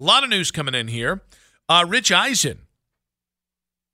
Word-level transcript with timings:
A 0.00 0.04
lot 0.04 0.24
of 0.24 0.30
news 0.30 0.50
coming 0.50 0.74
in 0.74 0.88
here. 0.88 1.22
Uh, 1.68 1.84
Rich 1.86 2.10
Eisen 2.10 2.60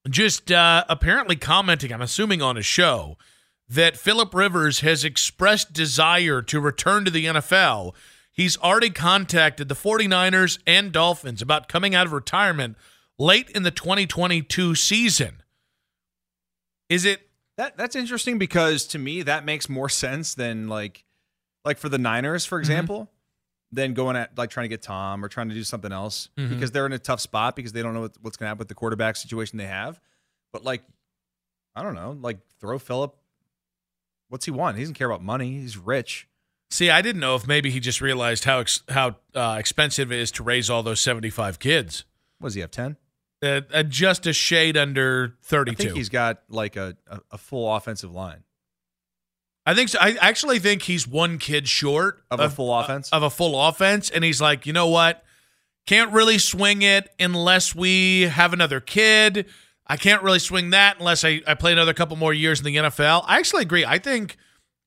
just 0.08 0.52
uh, 0.52 0.84
apparently 0.88 1.36
commenting, 1.36 1.92
I'm 1.92 2.02
assuming 2.02 2.42
on 2.42 2.56
a 2.56 2.62
show, 2.62 3.16
that 3.68 3.96
Philip 3.96 4.32
Rivers 4.34 4.80
has 4.80 5.04
expressed 5.04 5.72
desire 5.72 6.42
to 6.42 6.60
return 6.60 7.04
to 7.04 7.10
the 7.10 7.26
NFL. 7.26 7.94
He's 8.30 8.56
already 8.58 8.90
contacted 8.90 9.68
the 9.68 9.74
49ers 9.74 10.58
and 10.66 10.92
Dolphins 10.92 11.42
about 11.42 11.68
coming 11.68 11.94
out 11.94 12.06
of 12.06 12.12
retirement 12.12 12.76
late 13.18 13.50
in 13.50 13.62
the 13.62 13.70
2022 13.70 14.74
season. 14.74 15.42
Is 16.88 17.04
it 17.04 17.28
That 17.56 17.76
that's 17.76 17.96
interesting 17.96 18.38
because 18.38 18.86
to 18.88 18.98
me 18.98 19.22
that 19.22 19.44
makes 19.44 19.68
more 19.68 19.88
sense 19.88 20.34
than 20.34 20.68
like 20.68 21.04
like 21.64 21.78
for 21.78 21.88
the 21.88 21.98
Niners, 21.98 22.46
for 22.46 22.60
example, 22.60 23.10
than 23.72 23.94
going 23.94 24.16
at 24.16 24.36
like 24.38 24.50
trying 24.50 24.64
to 24.64 24.68
get 24.68 24.82
Tom 24.82 25.24
or 25.24 25.28
trying 25.28 25.48
to 25.48 25.54
do 25.54 25.64
something 25.64 25.92
else 25.92 26.28
Mhm. 26.38 26.50
because 26.50 26.70
they're 26.70 26.86
in 26.86 26.92
a 26.92 26.98
tough 26.98 27.20
spot 27.20 27.56
because 27.56 27.72
they 27.72 27.82
don't 27.82 27.94
know 27.94 28.02
what, 28.02 28.12
what's 28.20 28.36
going 28.36 28.46
to 28.46 28.48
happen 28.48 28.58
with 28.60 28.68
the 28.68 28.74
quarterback 28.74 29.16
situation 29.16 29.58
they 29.58 29.66
have. 29.66 30.00
But 30.52 30.64
like, 30.64 30.82
I 31.74 31.82
don't 31.82 31.94
know, 31.94 32.16
like 32.20 32.38
throw 32.60 32.78
Philip. 32.78 33.14
What's 34.28 34.44
he 34.44 34.50
want? 34.50 34.76
He 34.76 34.82
doesn't 34.82 34.94
care 34.94 35.08
about 35.10 35.22
money. 35.22 35.58
He's 35.60 35.76
rich. 35.76 36.28
See, 36.70 36.90
I 36.90 37.00
didn't 37.00 37.20
know 37.20 37.36
if 37.36 37.46
maybe 37.46 37.70
he 37.70 37.78
just 37.78 38.00
realized 38.00 38.44
how 38.44 38.58
ex- 38.60 38.82
how 38.88 39.16
uh, 39.34 39.56
expensive 39.58 40.10
it 40.10 40.18
is 40.18 40.30
to 40.32 40.42
raise 40.42 40.68
all 40.68 40.82
those 40.82 41.00
75 41.00 41.58
kids. 41.60 42.04
What 42.38 42.48
does 42.48 42.54
he 42.54 42.60
have? 42.60 42.70
Ten. 42.72 42.96
Uh, 43.42 43.60
uh, 43.72 43.82
just 43.84 44.26
a 44.26 44.32
shade 44.32 44.76
under 44.76 45.34
I 45.42 45.46
32. 45.46 45.76
think 45.76 45.96
he's 45.96 46.08
got 46.08 46.42
like 46.48 46.74
a, 46.76 46.96
a, 47.06 47.20
a 47.32 47.38
full 47.38 47.72
offensive 47.74 48.12
line. 48.12 48.42
I 49.66 49.74
think 49.74 49.88
so. 49.88 49.98
I 50.00 50.16
actually 50.20 50.60
think 50.60 50.82
he's 50.82 51.08
one 51.08 51.38
kid 51.38 51.66
short 51.66 52.22
Of 52.30 52.38
a 52.38 52.48
full 52.48 52.72
offense? 52.72 53.10
Of 53.10 53.24
a 53.24 53.30
full 53.30 53.60
offense, 53.60 54.08
and 54.08 54.22
he's 54.22 54.40
like, 54.40 54.64
you 54.64 54.72
know 54.72 54.86
what? 54.86 55.24
Can't 55.86 56.12
really 56.12 56.38
swing 56.38 56.82
it 56.82 57.08
unless 57.18 57.74
we 57.74 58.22
have 58.22 58.52
another 58.52 58.80
kid. 58.80 59.46
I 59.86 59.96
can't 59.96 60.22
really 60.22 60.38
swing 60.38 60.70
that 60.70 60.98
unless 60.98 61.24
I, 61.24 61.42
I 61.46 61.54
play 61.54 61.72
another 61.72 61.94
couple 61.94 62.16
more 62.16 62.32
years 62.32 62.60
in 62.60 62.64
the 62.64 62.76
NFL. 62.76 63.24
I 63.26 63.38
actually 63.38 63.62
agree. 63.62 63.84
I 63.84 63.98
think 63.98 64.36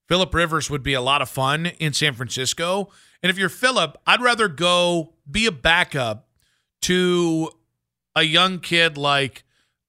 Philip 0.08 0.34
Rivers 0.34 0.70
would 0.70 0.84
be 0.84 0.94
a 0.94 1.02
lot 1.02 1.22
of 1.22 1.30
fun 1.30 1.68
in 1.68 1.94
San 1.94 2.14
Francisco. 2.14 2.90
And 3.22 3.30
if 3.30 3.38
you're 3.38 3.50
Philip, 3.50 3.98
I'd 4.08 4.22
rather 4.22 4.48
go 4.48 5.14
be 5.30 5.46
a 5.46 5.52
backup 5.52 6.28
to 6.84 7.50
a 8.16 8.24
young 8.24 8.60
kid 8.60 8.98
like 8.98 9.44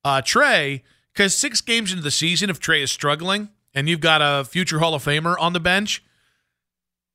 uh, 0.05 0.23
Trey, 0.23 0.83
because 1.13 1.37
six 1.37 1.61
games 1.61 1.91
into 1.91 2.03
the 2.03 2.11
season, 2.11 2.51
if 2.51 2.61
Trey 2.61 2.83
is 2.83 2.91
struggling 2.91 3.51
and 3.75 3.89
you've 3.89 4.01
got 4.01 4.21
a 4.23 4.45
future 4.45 4.79
Hall 4.79 4.95
of 4.95 5.05
Famer 5.05 5.37
on 5.39 5.53
the 5.53 5.61
bench, 5.61 6.03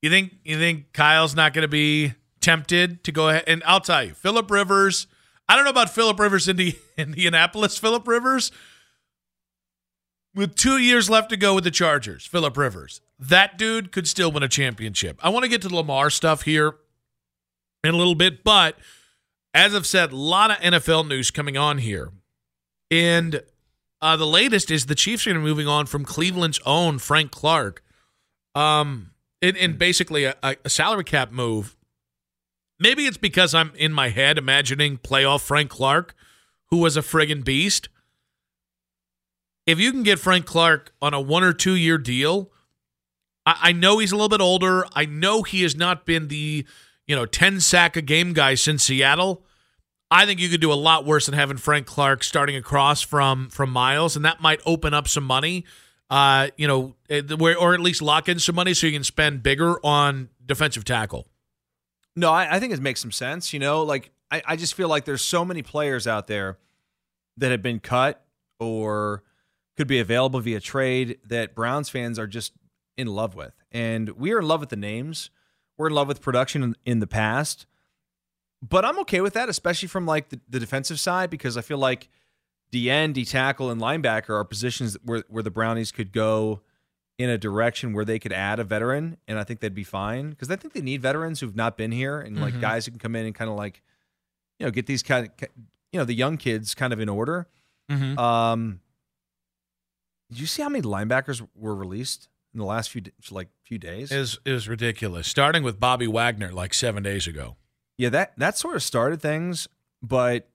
you 0.02 0.10
think 0.10 0.34
you 0.44 0.58
think 0.58 0.92
Kyle's 0.92 1.34
not 1.34 1.52
going 1.52 1.62
to 1.62 1.68
be 1.68 2.14
tempted 2.40 3.02
to 3.04 3.12
go 3.12 3.28
ahead? 3.28 3.44
And 3.46 3.62
I'll 3.66 3.80
tell 3.80 4.04
you, 4.04 4.14
Philip 4.14 4.50
Rivers. 4.50 5.06
I 5.48 5.54
don't 5.54 5.64
know 5.64 5.70
about 5.70 5.90
Philip 5.90 6.18
Rivers 6.18 6.48
in 6.48 6.74
Indianapolis. 6.96 7.78
Philip 7.78 8.06
Rivers, 8.08 8.50
with 10.34 10.56
two 10.56 10.78
years 10.78 11.08
left 11.08 11.30
to 11.30 11.36
go 11.36 11.54
with 11.54 11.64
the 11.64 11.70
Chargers, 11.70 12.26
Philip 12.26 12.56
Rivers, 12.56 13.00
that 13.18 13.56
dude 13.56 13.92
could 13.92 14.08
still 14.08 14.30
win 14.32 14.42
a 14.42 14.48
championship. 14.48 15.18
I 15.24 15.28
want 15.28 15.44
to 15.44 15.48
get 15.48 15.62
to 15.62 15.68
the 15.68 15.76
Lamar 15.76 16.10
stuff 16.10 16.42
here 16.42 16.74
in 17.84 17.94
a 17.94 17.96
little 17.96 18.14
bit, 18.14 18.42
but 18.42 18.76
as 19.54 19.74
I've 19.74 19.86
said, 19.86 20.12
a 20.12 20.16
lot 20.16 20.50
of 20.50 20.58
NFL 20.58 21.08
news 21.08 21.30
coming 21.30 21.56
on 21.56 21.78
here. 21.78 22.12
And 22.90 23.42
uh, 24.00 24.16
the 24.16 24.26
latest 24.26 24.70
is 24.70 24.86
the 24.86 24.94
Chiefs 24.94 25.26
are 25.26 25.30
going 25.30 25.40
to 25.40 25.44
be 25.44 25.48
moving 25.48 25.68
on 25.68 25.86
from 25.86 26.04
Cleveland's 26.04 26.60
own 26.64 26.98
Frank 26.98 27.30
Clark. 27.30 27.82
Um, 28.54 29.10
in, 29.40 29.56
in 29.56 29.76
basically 29.76 30.24
a, 30.24 30.34
a 30.42 30.68
salary 30.68 31.04
cap 31.04 31.30
move. 31.30 31.76
Maybe 32.78 33.06
it's 33.06 33.16
because 33.16 33.54
I'm 33.54 33.72
in 33.74 33.92
my 33.92 34.10
head 34.10 34.38
imagining 34.38 34.98
playoff 34.98 35.40
Frank 35.40 35.70
Clark, 35.70 36.14
who 36.70 36.78
was 36.78 36.96
a 36.96 37.02
friggin' 37.02 37.44
beast. 37.44 37.88
If 39.66 39.80
you 39.80 39.90
can 39.90 40.02
get 40.02 40.18
Frank 40.18 40.46
Clark 40.46 40.92
on 41.00 41.14
a 41.14 41.20
one 41.20 41.42
or 41.42 41.52
two 41.52 41.74
year 41.74 41.98
deal, 41.98 42.50
I, 43.44 43.56
I 43.62 43.72
know 43.72 43.98
he's 43.98 44.12
a 44.12 44.16
little 44.16 44.28
bit 44.28 44.40
older. 44.40 44.84
I 44.94 45.06
know 45.06 45.42
he 45.42 45.62
has 45.62 45.76
not 45.76 46.04
been 46.04 46.28
the, 46.28 46.66
you 47.06 47.16
know, 47.16 47.26
10 47.26 47.60
sack 47.60 47.96
a 47.96 48.02
game 48.02 48.32
guy 48.32 48.54
since 48.54 48.84
Seattle. 48.84 49.44
I 50.10 50.24
think 50.24 50.40
you 50.40 50.48
could 50.48 50.60
do 50.60 50.72
a 50.72 50.74
lot 50.74 51.04
worse 51.04 51.26
than 51.26 51.34
having 51.34 51.56
Frank 51.56 51.86
Clark 51.86 52.22
starting 52.22 52.56
across 52.56 53.02
from 53.02 53.48
from 53.48 53.70
Myles, 53.70 54.16
and 54.16 54.24
that 54.24 54.40
might 54.40 54.60
open 54.64 54.94
up 54.94 55.08
some 55.08 55.24
money. 55.24 55.64
Uh, 56.08 56.48
you 56.56 56.68
know, 56.68 56.94
eh, 57.10 57.22
or 57.40 57.74
at 57.74 57.80
least 57.80 58.00
lock 58.00 58.28
in 58.28 58.38
some 58.38 58.54
money 58.54 58.72
so 58.72 58.86
you 58.86 58.92
can 58.92 59.02
spend 59.02 59.42
bigger 59.42 59.84
on 59.84 60.28
defensive 60.44 60.84
tackle. 60.84 61.26
No, 62.14 62.30
I, 62.30 62.56
I 62.56 62.60
think 62.60 62.72
it 62.72 62.80
makes 62.80 63.00
some 63.00 63.10
sense. 63.10 63.52
You 63.52 63.58
know, 63.58 63.82
like 63.82 64.12
I, 64.30 64.42
I 64.46 64.56
just 64.56 64.74
feel 64.74 64.88
like 64.88 65.04
there's 65.04 65.22
so 65.22 65.44
many 65.44 65.62
players 65.62 66.06
out 66.06 66.28
there 66.28 66.58
that 67.36 67.50
have 67.50 67.62
been 67.62 67.80
cut 67.80 68.24
or 68.60 69.24
could 69.76 69.88
be 69.88 69.98
available 69.98 70.40
via 70.40 70.60
trade 70.60 71.18
that 71.24 71.54
Browns 71.54 71.88
fans 71.88 72.18
are 72.18 72.26
just 72.26 72.52
in 72.96 73.08
love 73.08 73.34
with. 73.34 73.52
And 73.72 74.10
we 74.10 74.32
are 74.32 74.38
in 74.38 74.48
love 74.48 74.60
with 74.60 74.70
the 74.70 74.76
names. 74.76 75.30
We're 75.76 75.88
in 75.88 75.92
love 75.92 76.08
with 76.08 76.22
production 76.22 76.62
in, 76.62 76.76
in 76.86 77.00
the 77.00 77.06
past. 77.06 77.66
But 78.62 78.84
I'm 78.84 78.98
okay 79.00 79.20
with 79.20 79.34
that, 79.34 79.48
especially 79.48 79.88
from 79.88 80.06
like 80.06 80.30
the, 80.30 80.40
the 80.48 80.58
defensive 80.58 80.98
side, 80.98 81.30
because 81.30 81.56
I 81.56 81.60
feel 81.60 81.78
like 81.78 82.08
D 82.72 82.90
end, 82.90 83.14
D 83.14 83.24
tackle, 83.24 83.70
and 83.70 83.80
linebacker 83.80 84.30
are 84.30 84.44
positions 84.44 84.96
where, 85.04 85.22
where 85.28 85.42
the 85.42 85.50
Brownies 85.50 85.92
could 85.92 86.12
go 86.12 86.62
in 87.18 87.30
a 87.30 87.38
direction 87.38 87.92
where 87.92 88.04
they 88.04 88.18
could 88.18 88.32
add 88.32 88.58
a 88.58 88.64
veteran, 88.64 89.16
and 89.28 89.38
I 89.38 89.44
think 89.44 89.60
they'd 89.60 89.74
be 89.74 89.84
fine 89.84 90.30
because 90.30 90.50
I 90.50 90.56
think 90.56 90.74
they 90.74 90.80
need 90.82 91.00
veterans 91.00 91.40
who've 91.40 91.56
not 91.56 91.76
been 91.78 91.92
here 91.92 92.20
and 92.20 92.40
like 92.40 92.54
Mhm. 92.54 92.60
guys 92.60 92.84
who 92.86 92.92
can 92.92 92.98
come 92.98 93.14
in 93.16 93.24
and 93.26 93.34
kind 93.34 93.50
of 93.50 93.56
like, 93.56 93.82
you 94.58 94.66
know, 94.66 94.70
get 94.70 94.86
these 94.86 95.02
kind 95.02 95.26
of, 95.40 95.48
you 95.92 95.98
know, 95.98 96.04
the 96.04 96.14
young 96.14 96.36
kids 96.36 96.74
kind 96.74 96.92
of 96.92 97.00
in 97.00 97.08
order. 97.08 97.46
Mhm. 97.90 98.18
Um, 98.18 98.80
did 100.30 100.40
you 100.40 100.46
see 100.46 100.62
how 100.62 100.68
many 100.68 100.82
linebackers 100.82 101.46
were 101.54 101.74
released 101.74 102.28
in 102.52 102.58
the 102.58 102.66
last 102.66 102.90
few 102.90 103.02
like 103.30 103.48
few 103.62 103.78
days? 103.78 104.10
Is 104.10 104.38
is 104.44 104.68
ridiculous. 104.68 105.26
Starting 105.28 105.62
with 105.62 105.78
Bobby 105.78 106.06
Wagner 106.06 106.52
like 106.52 106.74
seven 106.74 107.02
days 107.02 107.26
ago. 107.26 107.56
Yeah, 107.98 108.10
that 108.10 108.32
that 108.38 108.58
sort 108.58 108.76
of 108.76 108.82
started 108.82 109.20
things, 109.22 109.68
but 110.02 110.48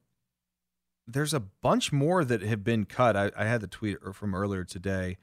there's 1.08 1.34
a 1.34 1.40
bunch 1.40 1.92
more 1.92 2.24
that 2.24 2.42
have 2.42 2.64
been 2.64 2.86
cut. 2.86 3.16
I, 3.18 3.32
I 3.36 3.46
had 3.46 3.62
the 3.62 3.68
tweet 3.68 3.98
er- 4.06 4.14
from 4.14 4.36
earlier 4.36 4.64
today. 4.64 5.18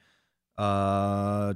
Uh, 0.57 1.53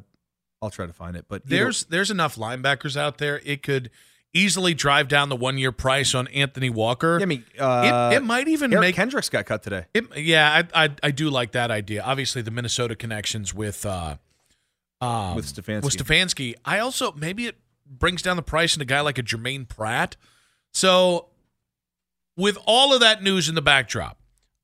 I'll 0.62 0.70
try 0.72 0.86
to 0.88 0.94
find 0.94 1.16
it, 1.18 1.26
but 1.28 1.42
either- 1.46 1.56
There's 1.56 1.84
there's 1.86 2.12
enough 2.12 2.36
linebackers 2.36 2.96
out 2.96 3.18
there. 3.18 3.42
It 3.44 3.64
could 3.64 3.90
easily 4.34 4.74
drive 4.74 5.08
down 5.10 5.30
the 5.30 5.36
one 5.36 5.58
year 5.58 5.72
price 5.74 6.16
on 6.16 6.28
Anthony 6.30 6.70
Walker. 6.70 7.18
Yeah, 7.20 7.24
I 7.24 7.26
mean, 7.26 7.44
uh, 7.60 8.10
it, 8.14 8.16
it 8.18 8.24
might 8.24 8.48
even 8.48 8.72
Eric 8.74 8.82
make 8.82 8.96
Kendricks 8.96 9.30
got 9.30 9.46
cut 9.46 9.62
today. 9.62 9.86
It, 9.94 10.18
yeah, 10.18 10.64
I, 10.74 10.86
I 10.86 10.90
I 11.04 11.12
do 11.12 11.30
like 11.30 11.52
that 11.52 11.70
idea. 11.70 12.02
Obviously, 12.02 12.42
the 12.42 12.52
Minnesota 12.52 12.96
connections 12.96 13.54
with 13.54 13.86
uh, 13.86 14.16
um, 15.02 15.36
With 15.36 15.46
Stefanski. 15.54 15.84
With 15.84 15.98
Stefanski, 15.98 16.56
I 16.64 16.80
also 16.80 17.12
maybe 17.12 17.48
it 17.48 17.58
brings 17.86 18.22
down 18.22 18.38
the 18.38 18.42
price 18.42 18.76
in 18.78 18.82
a 18.82 18.86
guy 18.86 19.02
like 19.02 19.18
a 19.18 19.24
Germaine 19.24 19.66
Pratt. 19.66 20.16
So, 20.74 21.28
with 22.36 22.58
all 22.66 22.94
of 22.94 23.00
that 23.00 23.22
news 23.22 23.48
in 23.48 23.56
the 23.56 23.62
backdrop, 23.62 24.18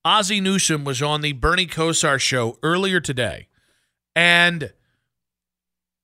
Ozzie 0.04 0.42
Newsome 0.42 0.84
was 0.84 1.02
on 1.02 1.22
the 1.22 1.34
Bernie 1.34 1.68
Kosar 1.68 2.20
show 2.20 2.58
earlier 2.64 3.00
today, 3.00 3.48
and 4.16 4.74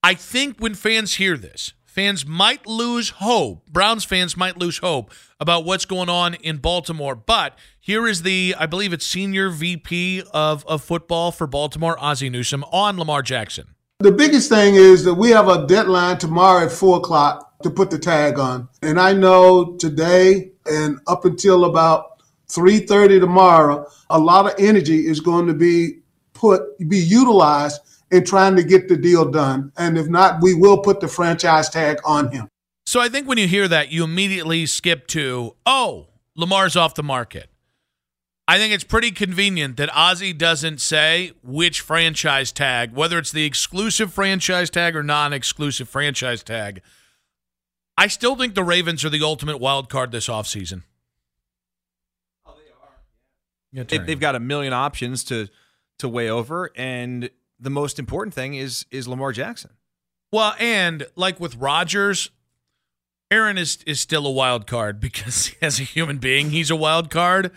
I 0.04 0.14
think 0.14 0.60
when 0.60 0.76
fans 0.76 1.16
hear 1.16 1.36
this, 1.36 1.74
fans 1.84 2.26
might 2.26 2.68
lose 2.68 3.10
hope. 3.10 3.66
Browns 3.68 4.04
fans 4.04 4.38
might 4.38 4.58
lose 4.58 4.78
hope 4.78 5.12
about 5.40 5.66
what's 5.66 5.86
going 5.86 6.10
on 6.10 6.36
in 6.36 6.58
Baltimore. 6.58 7.16
But 7.16 7.58
here 7.80 8.08
is 8.08 8.22
the, 8.22 8.56
I 8.60 8.66
believe 8.66 8.94
it's 8.94 9.06
senior 9.06 9.50
VP 9.50 10.24
of, 10.34 10.66
of 10.68 10.84
football 10.84 11.32
for 11.32 11.48
Baltimore, 11.48 11.98
Ozzie 12.00 12.30
Newsome, 12.30 12.64
on 12.66 12.98
Lamar 12.98 13.22
Jackson. 13.22 13.75
The 14.00 14.12
biggest 14.12 14.50
thing 14.50 14.76
is 14.76 15.06
that 15.06 15.14
we 15.14 15.30
have 15.30 15.48
a 15.48 15.66
deadline 15.66 16.18
tomorrow 16.18 16.66
at 16.66 16.72
four 16.72 16.98
o'clock 16.98 17.58
to 17.64 17.70
put 17.70 17.90
the 17.90 17.98
tag 17.98 18.38
on. 18.38 18.68
And 18.82 19.00
I 19.00 19.14
know 19.14 19.78
today 19.78 20.52
and 20.66 21.00
up 21.08 21.24
until 21.24 21.64
about 21.64 22.20
3.30 22.50 23.22
tomorrow, 23.22 23.88
a 24.10 24.20
lot 24.20 24.48
of 24.48 24.54
energy 24.60 25.08
is 25.08 25.22
going 25.22 25.48
to 25.48 25.54
be 25.54 26.00
put, 26.34 26.78
be 26.90 26.98
utilized 26.98 27.80
in 28.12 28.26
trying 28.26 28.58
to 28.58 28.64
get 28.64 28.90
the 28.90 28.98
deal 28.98 29.32
done. 29.32 29.72
And 29.78 29.98
if 29.98 30.08
not, 30.08 30.42
we 30.42 30.54
will 30.54 30.80
put 30.80 31.00
the 31.00 31.08
franchise 31.08 31.70
tag 31.70 32.00
on 32.04 32.32
him. 32.34 32.50
So 32.86 33.00
I 33.00 33.08
think 33.08 33.30
when 33.30 33.38
you 33.38 33.48
hear 33.48 33.70
that, 33.70 33.94
you 33.94 34.04
immediately 34.04 34.66
skip 34.66 35.08
to, 35.08 35.56
oh, 35.66 36.10
Lamar's 36.36 36.76
off 36.76 36.96
the 36.96 37.02
market. 37.02 37.50
I 38.48 38.60
think 38.60 38.74
it's 38.74 38.84
pretty 38.84 39.12
convenient 39.12 39.78
that 39.78 39.90
Ozzie 39.96 40.34
doesn't 40.34 40.80
say 40.80 41.32
which 41.42 41.82
franchise 41.82 42.52
tag, 42.52 42.94
whether 42.94 43.18
it's 43.18 43.32
the 43.32 43.44
exclusive 43.44 44.14
franchise 44.14 44.70
tag 44.70 44.96
or 44.96 45.02
non 45.02 45.34
exclusive 45.34 45.90
franchise 45.90 46.44
tag. 46.44 46.82
I 47.98 48.08
still 48.08 48.36
think 48.36 48.54
the 48.54 48.64
Ravens 48.64 49.04
are 49.04 49.10
the 49.10 49.24
ultimate 49.24 49.60
wild 49.60 49.90
card 49.90 50.12
this 50.12 50.28
offseason. 50.28 50.84
Oh, 52.46 52.54
they, 53.72 53.98
they've 53.98 54.20
got 54.20 54.36
a 54.36 54.40
million 54.40 54.74
options 54.74 55.24
to 55.26 55.48
to 56.00 56.10
weigh 56.10 56.30
over, 56.30 56.72
and 56.76 57.30
the 57.60 57.70
most 57.70 57.98
important 57.98 58.34
thing 58.34 58.54
is 58.54 58.86
is 58.92 59.08
Lamar 59.08 59.32
Jackson. 59.32 59.72
Well, 60.32 60.54
and 60.60 61.08
like 61.16 61.40
with 61.40 61.56
Rodgers, 61.56 62.30
Aaron 63.32 63.58
is 63.58 63.80
is 63.88 64.00
still 64.00 64.28
a 64.28 64.32
wild 64.32 64.68
card 64.68 65.00
because 65.00 65.52
as 65.64 65.80
a 65.80 65.84
human 65.84 66.20
being, 66.20 66.52
he's 66.52 66.70
a 66.70 66.76
wild 66.76 67.10
card. 67.10 67.52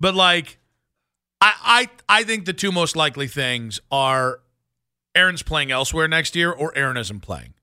But 0.00 0.14
like, 0.14 0.58
I 1.40 1.88
I 2.08 2.20
I 2.20 2.22
think 2.24 2.44
the 2.44 2.52
two 2.52 2.72
most 2.72 2.96
likely 2.96 3.26
things 3.26 3.80
are 3.90 4.40
Aaron's 5.14 5.42
playing 5.42 5.70
elsewhere 5.70 6.08
next 6.08 6.36
year 6.36 6.50
or 6.52 6.76
Aaron 6.76 6.96
isn't 6.96 7.20
playing. 7.20 7.54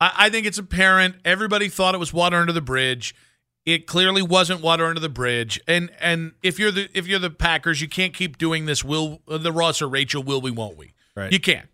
I, 0.00 0.12
I 0.16 0.30
think 0.30 0.46
it's 0.46 0.58
apparent. 0.58 1.16
Everybody 1.24 1.68
thought 1.68 1.94
it 1.94 1.98
was 1.98 2.12
water 2.12 2.36
under 2.36 2.52
the 2.52 2.60
bridge. 2.60 3.14
It 3.64 3.86
clearly 3.86 4.22
wasn't 4.22 4.60
water 4.60 4.86
under 4.86 5.00
the 5.00 5.08
bridge. 5.08 5.60
And 5.66 5.90
and 6.00 6.32
if 6.42 6.58
you're 6.58 6.70
the 6.70 6.88
if 6.94 7.06
you're 7.06 7.18
the 7.18 7.30
Packers, 7.30 7.80
you 7.80 7.88
can't 7.88 8.14
keep 8.14 8.38
doing 8.38 8.66
this. 8.66 8.84
Will 8.84 9.22
the 9.26 9.52
Ross 9.52 9.82
or 9.82 9.88
Rachel? 9.88 10.22
Will 10.22 10.40
we? 10.40 10.50
Won't 10.50 10.76
we? 10.76 10.92
Right. 11.16 11.32
You 11.32 11.40
can't. 11.40 11.68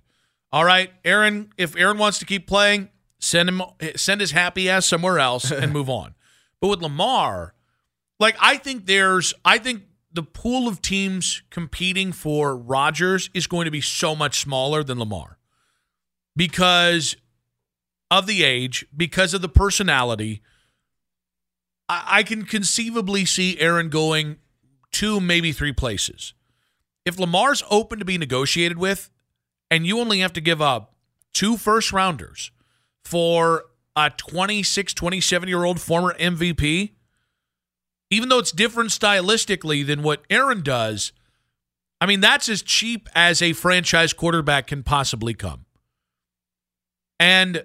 All 0.53 0.65
right, 0.65 0.93
Aaron. 1.05 1.53
If 1.59 1.77
Aaron 1.77 1.99
wants 1.99 2.19
to 2.21 2.27
keep 2.27 2.47
playing, 2.47 2.89
send 3.19 3.49
him 3.49 3.63
send 3.97 4.21
his 4.21 4.31
happy 4.31 4.71
ass 4.71 4.87
somewhere 4.87 5.19
else 5.19 5.51
and 5.51 5.73
move 5.73 5.91
on. 5.91 6.15
But 6.61 6.69
with 6.69 6.83
Lamar, 6.83 7.55
like 8.23 8.37
I 8.41 8.57
think 8.57 8.87
there's 8.87 9.35
I 9.45 9.59
think 9.59 9.83
the 10.13 10.23
pool 10.23 10.69
of 10.69 10.81
teams 10.81 11.43
competing 11.51 12.13
for 12.13 12.57
Rodgers 12.57 13.29
is 13.35 13.47
going 13.47 13.65
to 13.65 13.71
be 13.71 13.81
so 13.81 14.15
much 14.15 14.41
smaller 14.41 14.85
than 14.85 14.99
Lamar 14.99 15.39
because 16.37 17.17
of 18.11 18.27
the 18.27 18.45
age, 18.45 18.87
because 18.97 19.35
of 19.35 19.43
the 19.43 19.49
personality. 19.49 20.41
I, 21.89 22.05
I 22.07 22.23
can 22.23 22.45
conceivably 22.45 23.25
see 23.25 23.59
Aaron 23.59 23.89
going 23.89 24.37
two, 24.93 25.19
maybe 25.19 25.51
three 25.51 25.73
places. 25.73 26.33
If 27.05 27.19
Lamar's 27.19 27.65
open 27.71 27.99
to 27.99 28.05
be 28.05 28.19
negotiated 28.19 28.79
with, 28.79 29.11
and 29.69 29.85
you 29.85 29.99
only 29.99 30.21
have 30.21 30.33
to 30.35 30.41
give 30.41 30.63
up 30.63 30.95
two 31.33 31.57
first 31.57 31.93
rounders 31.93 32.53
for 33.05 33.65
a 33.97 34.11
26, 34.11 34.95
27 34.95 35.49
year 35.49 35.65
old 35.65 35.81
former 35.81 36.15
MVP, 36.21 36.93
even 38.13 38.29
though 38.29 38.39
it's 38.39 38.53
different 38.53 38.91
stylistically 38.91 39.87
than 39.87 40.03
what 40.03 40.23
Aaron 40.29 40.63
does, 40.63 41.13
I 42.01 42.07
mean, 42.07 42.21
that's 42.21 42.49
as 42.49 42.63
cheap 42.63 43.09
as 43.15 43.41
a 43.41 43.53
franchise 43.55 44.13
quarterback 44.13 44.67
can 44.67 44.83
possibly 44.83 45.35
come. 45.35 45.65
And 47.19 47.65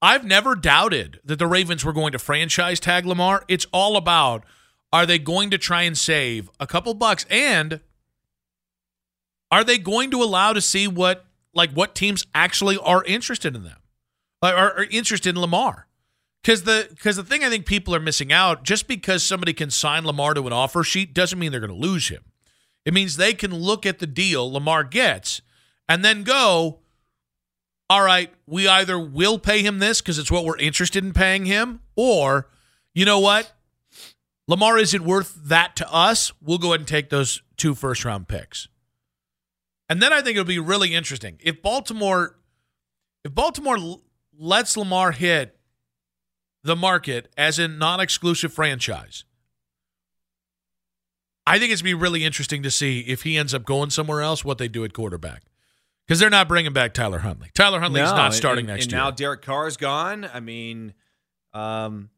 I've 0.00 0.24
never 0.24 0.56
doubted 0.56 1.20
that 1.24 1.38
the 1.38 1.46
Ravens 1.46 1.84
were 1.84 1.92
going 1.92 2.10
to 2.12 2.18
franchise 2.18 2.80
tag 2.80 3.06
Lamar. 3.06 3.44
It's 3.46 3.66
all 3.72 3.96
about 3.96 4.44
are 4.92 5.06
they 5.06 5.18
going 5.18 5.50
to 5.50 5.58
try 5.58 5.82
and 5.82 5.96
save 5.96 6.50
a 6.58 6.66
couple 6.66 6.92
bucks 6.94 7.24
and 7.30 7.80
are 9.50 9.62
they 9.62 9.78
going 9.78 10.10
to 10.10 10.22
allow 10.22 10.52
to 10.52 10.60
see 10.60 10.88
what 10.88 11.24
like 11.54 11.70
what 11.72 11.94
teams 11.94 12.26
actually 12.34 12.78
are 12.78 13.04
interested 13.04 13.54
in 13.54 13.62
them 13.62 13.78
are, 14.42 14.54
are 14.54 14.86
interested 14.90 15.30
in 15.34 15.40
lamar 15.40 15.86
because 16.42 16.64
the 16.64 16.86
because 16.90 17.16
the 17.16 17.24
thing 17.24 17.44
i 17.44 17.48
think 17.48 17.66
people 17.66 17.94
are 17.94 18.00
missing 18.00 18.32
out 18.32 18.64
just 18.64 18.88
because 18.88 19.22
somebody 19.22 19.52
can 19.52 19.70
sign 19.70 20.04
lamar 20.04 20.34
to 20.34 20.46
an 20.46 20.52
offer 20.52 20.82
sheet 20.82 21.14
doesn't 21.14 21.38
mean 21.38 21.50
they're 21.50 21.60
going 21.60 21.70
to 21.70 21.76
lose 21.76 22.08
him. 22.08 22.24
It 22.84 22.92
means 22.92 23.16
they 23.16 23.32
can 23.32 23.54
look 23.54 23.86
at 23.86 23.98
the 23.98 24.06
deal 24.06 24.50
lamar 24.50 24.84
gets 24.84 25.40
and 25.88 26.04
then 26.04 26.22
go 26.22 26.80
all 27.88 28.02
right 28.02 28.32
we 28.46 28.66
either 28.66 28.98
will 28.98 29.38
pay 29.38 29.62
him 29.62 29.78
this 29.78 30.00
because 30.00 30.18
it's 30.18 30.30
what 30.30 30.44
we're 30.44 30.58
interested 30.58 31.04
in 31.04 31.12
paying 31.12 31.46
him 31.46 31.80
or 31.96 32.48
you 32.94 33.04
know 33.04 33.18
what? 33.18 33.52
Lamar 34.48 34.76
isn't 34.78 35.04
worth 35.04 35.34
that 35.44 35.76
to 35.76 35.92
us. 35.92 36.32
We'll 36.42 36.58
go 36.58 36.68
ahead 36.68 36.80
and 36.80 36.88
take 36.88 37.10
those 37.10 37.42
two 37.56 37.74
first 37.74 38.04
round 38.04 38.28
picks. 38.28 38.68
And 39.88 40.02
then 40.02 40.12
I 40.12 40.20
think 40.20 40.36
it'll 40.36 40.44
be 40.44 40.58
really 40.58 40.94
interesting. 40.94 41.38
If 41.40 41.62
Baltimore, 41.62 42.38
if 43.24 43.34
Baltimore 43.34 43.78
lets 44.36 44.76
Lamar 44.76 45.12
hit 45.12 45.58
the 46.62 46.76
market 46.76 47.28
as 47.36 47.58
a 47.58 47.68
non-exclusive 47.68 48.52
franchise. 48.52 49.24
I 51.46 51.58
think 51.58 51.72
it's 51.72 51.82
be 51.82 51.94
really 51.94 52.24
interesting 52.24 52.62
to 52.62 52.70
see 52.70 53.00
if 53.00 53.24
he 53.24 53.36
ends 53.36 53.52
up 53.52 53.64
going 53.64 53.90
somewhere 53.90 54.20
else, 54.22 54.44
what 54.44 54.58
they 54.58 54.68
do 54.68 54.84
at 54.84 54.92
quarterback, 54.92 55.42
because 56.06 56.20
they're 56.20 56.30
not 56.30 56.46
bringing 56.46 56.72
back 56.72 56.94
Tyler 56.94 57.18
Huntley. 57.20 57.50
Tyler 57.52 57.80
Huntley's 57.80 58.10
No, 58.10 58.16
not 58.16 58.34
starting 58.34 58.66
and, 58.66 58.74
next 58.74 58.84
and 58.84 58.92
year. 58.92 59.00
now 59.00 59.10
Derek 59.10 59.42
Carr's 59.42 59.76
gone. 59.76 60.28
I 60.32 60.38
mean, 60.38 60.94
um, 61.52 62.10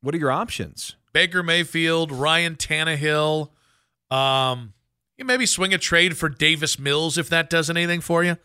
what 0.00 0.14
are 0.14 0.18
your 0.18 0.30
options? 0.30 0.96
Baker 1.12 1.42
Mayfield, 1.42 2.10
Ryan 2.10 2.56
Tannehill. 2.56 3.50
Um, 4.10 4.72
you 5.18 5.26
maybe 5.26 5.44
swing 5.44 5.74
a 5.74 5.78
trade 5.78 6.16
for 6.16 6.30
Davis 6.30 6.78
Mills 6.78 7.18
if 7.18 7.28
that 7.28 7.50
does 7.50 7.68
anything 7.68 8.00
for 8.00 8.24
you. 8.24 8.38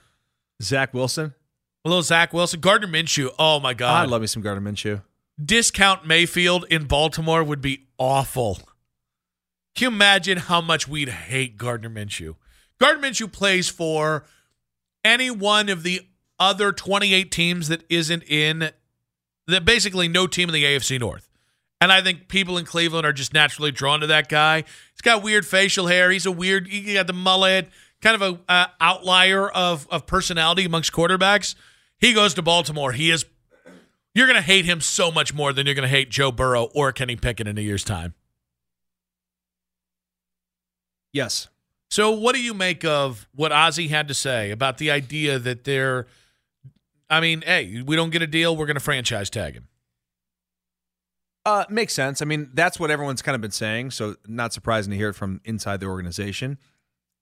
Zach 0.62 0.94
Wilson. 0.94 1.34
A 1.88 1.90
little 1.90 2.04
Zach 2.04 2.34
Wilson, 2.34 2.60
Gardner 2.60 2.90
Minshew. 2.90 3.30
Oh 3.40 3.62
my 3.62 3.74
God, 3.74 4.06
I 4.06 4.10
love 4.10 4.20
me 4.20 4.28
some 4.28 4.44
Gardner 4.44 4.70
Minshew. 4.70 5.04
Discount 5.42 6.06
Mayfield 6.06 6.66
in 6.70 6.84
Baltimore 6.84 7.46
would 7.46 7.62
be 7.62 7.88
awful. 7.98 8.56
Can 9.74 9.84
you 9.84 9.88
imagine 9.88 10.38
how 10.38 10.60
much 10.60 10.90
we'd 10.90 11.08
hate 11.08 11.56
Gardner 11.56 11.90
Minshew? 11.90 12.36
Gardner 12.78 13.08
Minshew 13.08 13.32
plays 13.32 13.70
for 13.70 14.26
any 15.06 15.32
one 15.32 15.70
of 15.70 15.84
the 15.84 16.02
other 16.38 16.74
28 16.74 17.32
teams 17.32 17.70
that 17.70 17.86
isn't 17.88 18.24
in 18.24 18.72
that 19.48 19.64
basically 19.64 20.10
no 20.10 20.28
team 20.28 20.50
in 20.50 20.54
the 20.54 20.66
AFC 20.66 21.00
North. 21.00 21.30
And 21.80 21.90
I 21.90 22.02
think 22.02 22.28
people 22.28 22.58
in 22.58 22.66
Cleveland 22.66 23.06
are 23.06 23.14
just 23.14 23.34
naturally 23.34 23.72
drawn 23.72 24.02
to 24.02 24.08
that 24.08 24.28
guy. 24.28 24.66
He's 24.92 25.02
got 25.02 25.24
weird 25.24 25.46
facial 25.46 25.88
hair. 25.88 26.12
He's 26.12 26.26
a 26.26 26.34
weird. 26.34 26.68
He 26.68 26.96
got 26.96 27.08
the 27.08 27.14
mullet, 27.14 27.70
kind 28.02 28.22
of 28.22 28.40
a 28.50 28.52
uh, 28.52 28.66
outlier 28.82 29.48
of 29.48 29.88
of 29.90 30.06
personality 30.06 30.66
amongst 30.66 30.92
quarterbacks. 30.92 31.56
He 32.00 32.14
goes 32.14 32.34
to 32.36 32.42
Baltimore. 32.42 32.92
He 32.92 33.12
is. 33.12 33.26
You're 34.14 34.28
going 34.28 34.38
to 34.38 34.42
hate 34.42 34.66
him 34.66 34.82
so 34.82 35.12
much 35.12 35.34
more 35.34 35.54
than 35.54 35.66
you're 35.66 35.76
going 35.76 35.88
to 35.88 35.96
hate 35.96 36.10
Joe 36.10 36.32
Burrow 36.32 36.70
or 36.74 36.92
Kenny 36.92 37.16
Pickett 37.16 37.48
in 37.48 37.58
a 37.58 37.62
year's 37.62 37.84
time. 37.84 38.16
Yes. 41.14 41.50
So, 41.90 42.12
what 42.12 42.36
do 42.36 42.42
you 42.42 42.54
make 42.54 42.84
of 42.84 43.28
what 43.34 43.52
Ozzie 43.52 43.88
had 43.88 44.08
to 44.08 44.14
say 44.14 44.52
about 44.52 44.78
the 44.78 44.92
idea 44.92 45.40
that 45.40 45.64
they're? 45.64 46.08
I 47.10 47.22
mean, 47.22 47.42
hey, 47.46 47.82
we 47.86 47.96
don't 47.96 48.10
get 48.10 48.22
a 48.22 48.28
deal, 48.28 48.58
we're 48.58 48.66
going 48.66 48.76
to 48.76 48.82
franchise 48.82 49.30
tag 49.30 49.54
him. 49.54 49.68
Uh, 51.46 51.64
makes 51.70 51.94
sense. 51.94 52.22
I 52.22 52.26
mean, 52.26 52.50
that's 52.54 52.78
what 52.78 52.92
everyone's 52.92 53.22
kind 53.22 53.34
of 53.34 53.40
been 53.40 53.52
saying, 53.52 53.92
so 53.92 54.16
not 54.28 54.52
surprising 54.52 54.92
to 54.92 54.98
hear 54.98 55.10
it 55.10 55.14
from 55.14 55.40
inside 55.46 55.80
the 55.80 55.86
organization. 55.86 56.58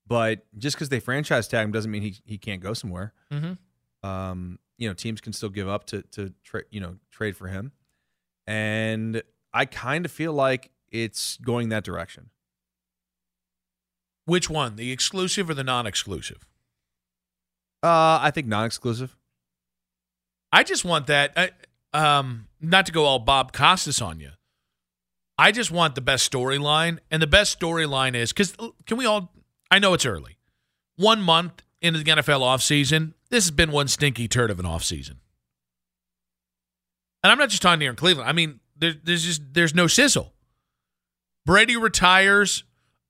But 0.07 0.45
just 0.57 0.75
because 0.75 0.89
they 0.89 0.99
franchise 0.99 1.47
tag 1.47 1.63
him 1.63 1.71
doesn't 1.71 1.91
mean 1.91 2.01
he 2.01 2.15
he 2.25 2.37
can't 2.39 2.61
go 2.61 2.73
somewhere. 2.73 3.13
Mm-hmm. 3.31 4.07
Um, 4.07 4.59
you 4.77 4.87
know, 4.87 4.93
teams 4.93 5.21
can 5.21 5.33
still 5.33 5.49
give 5.49 5.67
up 5.67 5.85
to 5.87 6.01
to 6.11 6.33
tra- 6.43 6.63
you 6.69 6.79
know 6.79 6.97
trade 7.11 7.37
for 7.37 7.47
him, 7.47 7.71
and 8.47 9.21
I 9.53 9.65
kind 9.65 10.05
of 10.05 10.11
feel 10.11 10.33
like 10.33 10.71
it's 10.91 11.37
going 11.37 11.69
that 11.69 11.83
direction. 11.83 12.29
Which 14.25 14.49
one, 14.49 14.75
the 14.75 14.91
exclusive 14.91 15.49
or 15.49 15.53
the 15.53 15.63
non-exclusive? 15.63 16.47
Uh, 17.83 18.19
I 18.21 18.31
think 18.31 18.47
non-exclusive. 18.47 19.15
I 20.51 20.63
just 20.63 20.83
want 20.83 21.07
that. 21.07 21.31
I, 21.35 21.51
um, 21.93 22.47
not 22.59 22.85
to 22.87 22.91
go 22.91 23.05
all 23.05 23.19
Bob 23.19 23.53
Costas 23.53 24.01
on 24.01 24.19
you. 24.19 24.31
I 25.37 25.51
just 25.51 25.69
want 25.69 25.95
the 25.95 26.01
best 26.01 26.29
storyline, 26.31 26.99
and 27.11 27.21
the 27.21 27.27
best 27.27 27.59
storyline 27.59 28.15
is 28.15 28.31
because 28.31 28.55
can 28.85 28.97
we 28.97 29.05
all? 29.05 29.31
I 29.69 29.79
know 29.79 29.93
it's 29.93 30.05
early, 30.05 30.37
one 30.95 31.21
month 31.21 31.61
into 31.85 31.99
the 32.03 32.11
NFL 32.11 32.41
offseason. 32.41 33.13
This 33.29 33.45
has 33.45 33.51
been 33.51 33.71
one 33.71 33.87
stinky 33.87 34.27
turd 34.27 34.51
of 34.51 34.59
an 34.59 34.65
offseason. 34.65 35.17
And 37.23 37.31
I'm 37.31 37.37
not 37.37 37.49
just 37.49 37.61
talking 37.61 37.81
here 37.81 37.89
in 37.89 37.95
Cleveland. 37.95 38.29
I 38.29 38.33
mean, 38.33 38.59
there, 38.75 38.93
there's 39.03 39.23
just 39.23 39.53
there's 39.53 39.73
no 39.73 39.87
sizzle. 39.87 40.33
Brady 41.45 41.77
retires. 41.77 42.63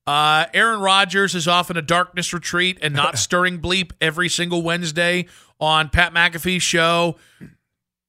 Uh, 0.08 0.46
Aaron 0.54 0.80
Rodgers 0.80 1.34
is 1.34 1.48
off 1.48 1.72
in 1.72 1.78
a 1.78 1.82
darkness 1.82 2.32
retreat 2.32 2.78
and 2.82 2.94
not 2.94 3.18
stirring 3.18 3.60
bleep 3.60 3.92
every 4.00 4.30
single 4.30 4.62
Wednesday 4.62 5.26
on 5.60 5.90
Pat 5.90 6.14
McAfee's 6.14 6.62
show. 6.62 7.18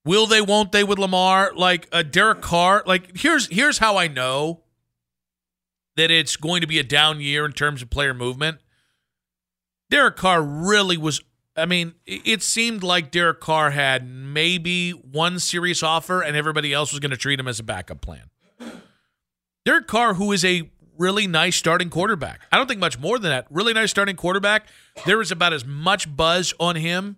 Will 0.04 0.26
they? 0.26 0.40
Won't 0.40 0.72
they? 0.72 0.84
With 0.84 0.98
Lamar, 0.98 1.52
like 1.56 1.88
uh, 1.90 2.02
Derek 2.02 2.40
Carr. 2.40 2.84
Like 2.86 3.16
here's 3.16 3.48
here's 3.48 3.78
how 3.78 3.96
I 3.96 4.08
know 4.08 4.62
that 5.96 6.10
it's 6.10 6.36
going 6.36 6.60
to 6.60 6.66
be 6.66 6.78
a 6.78 6.84
down 6.84 7.20
year 7.20 7.44
in 7.44 7.52
terms 7.52 7.82
of 7.82 7.90
player 7.90 8.14
movement. 8.14 8.58
Derek 9.90 10.16
Carr 10.16 10.42
really 10.42 10.96
was. 10.96 11.22
I 11.56 11.64
mean, 11.64 11.94
it 12.04 12.42
seemed 12.42 12.82
like 12.82 13.10
Derek 13.10 13.40
Carr 13.40 13.70
had 13.70 14.06
maybe 14.06 14.90
one 14.90 15.38
serious 15.38 15.82
offer, 15.82 16.20
and 16.20 16.36
everybody 16.36 16.72
else 16.72 16.92
was 16.92 17.00
going 17.00 17.12
to 17.12 17.16
treat 17.16 17.40
him 17.40 17.48
as 17.48 17.58
a 17.58 17.62
backup 17.62 18.02
plan. 18.02 18.24
Derek 19.64 19.86
Carr, 19.86 20.14
who 20.14 20.32
is 20.32 20.44
a 20.44 20.70
really 20.98 21.26
nice 21.26 21.56
starting 21.56 21.88
quarterback. 21.88 22.40
I 22.52 22.56
don't 22.56 22.66
think 22.66 22.80
much 22.80 22.98
more 22.98 23.18
than 23.18 23.30
that. 23.30 23.46
Really 23.50 23.72
nice 23.72 23.90
starting 23.90 24.16
quarterback. 24.16 24.66
There 25.06 25.18
was 25.18 25.30
about 25.30 25.52
as 25.52 25.64
much 25.64 26.14
buzz 26.14 26.52
on 26.60 26.76
him. 26.76 27.16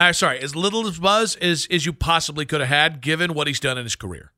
Uh, 0.00 0.12
sorry, 0.12 0.40
as 0.40 0.56
little 0.56 0.86
as 0.86 0.98
buzz 0.98 1.36
as, 1.36 1.68
as 1.70 1.86
you 1.86 1.92
possibly 1.92 2.44
could 2.44 2.60
have 2.60 2.68
had, 2.68 3.00
given 3.00 3.34
what 3.34 3.46
he's 3.46 3.60
done 3.60 3.78
in 3.78 3.84
his 3.84 3.96
career. 3.96 4.32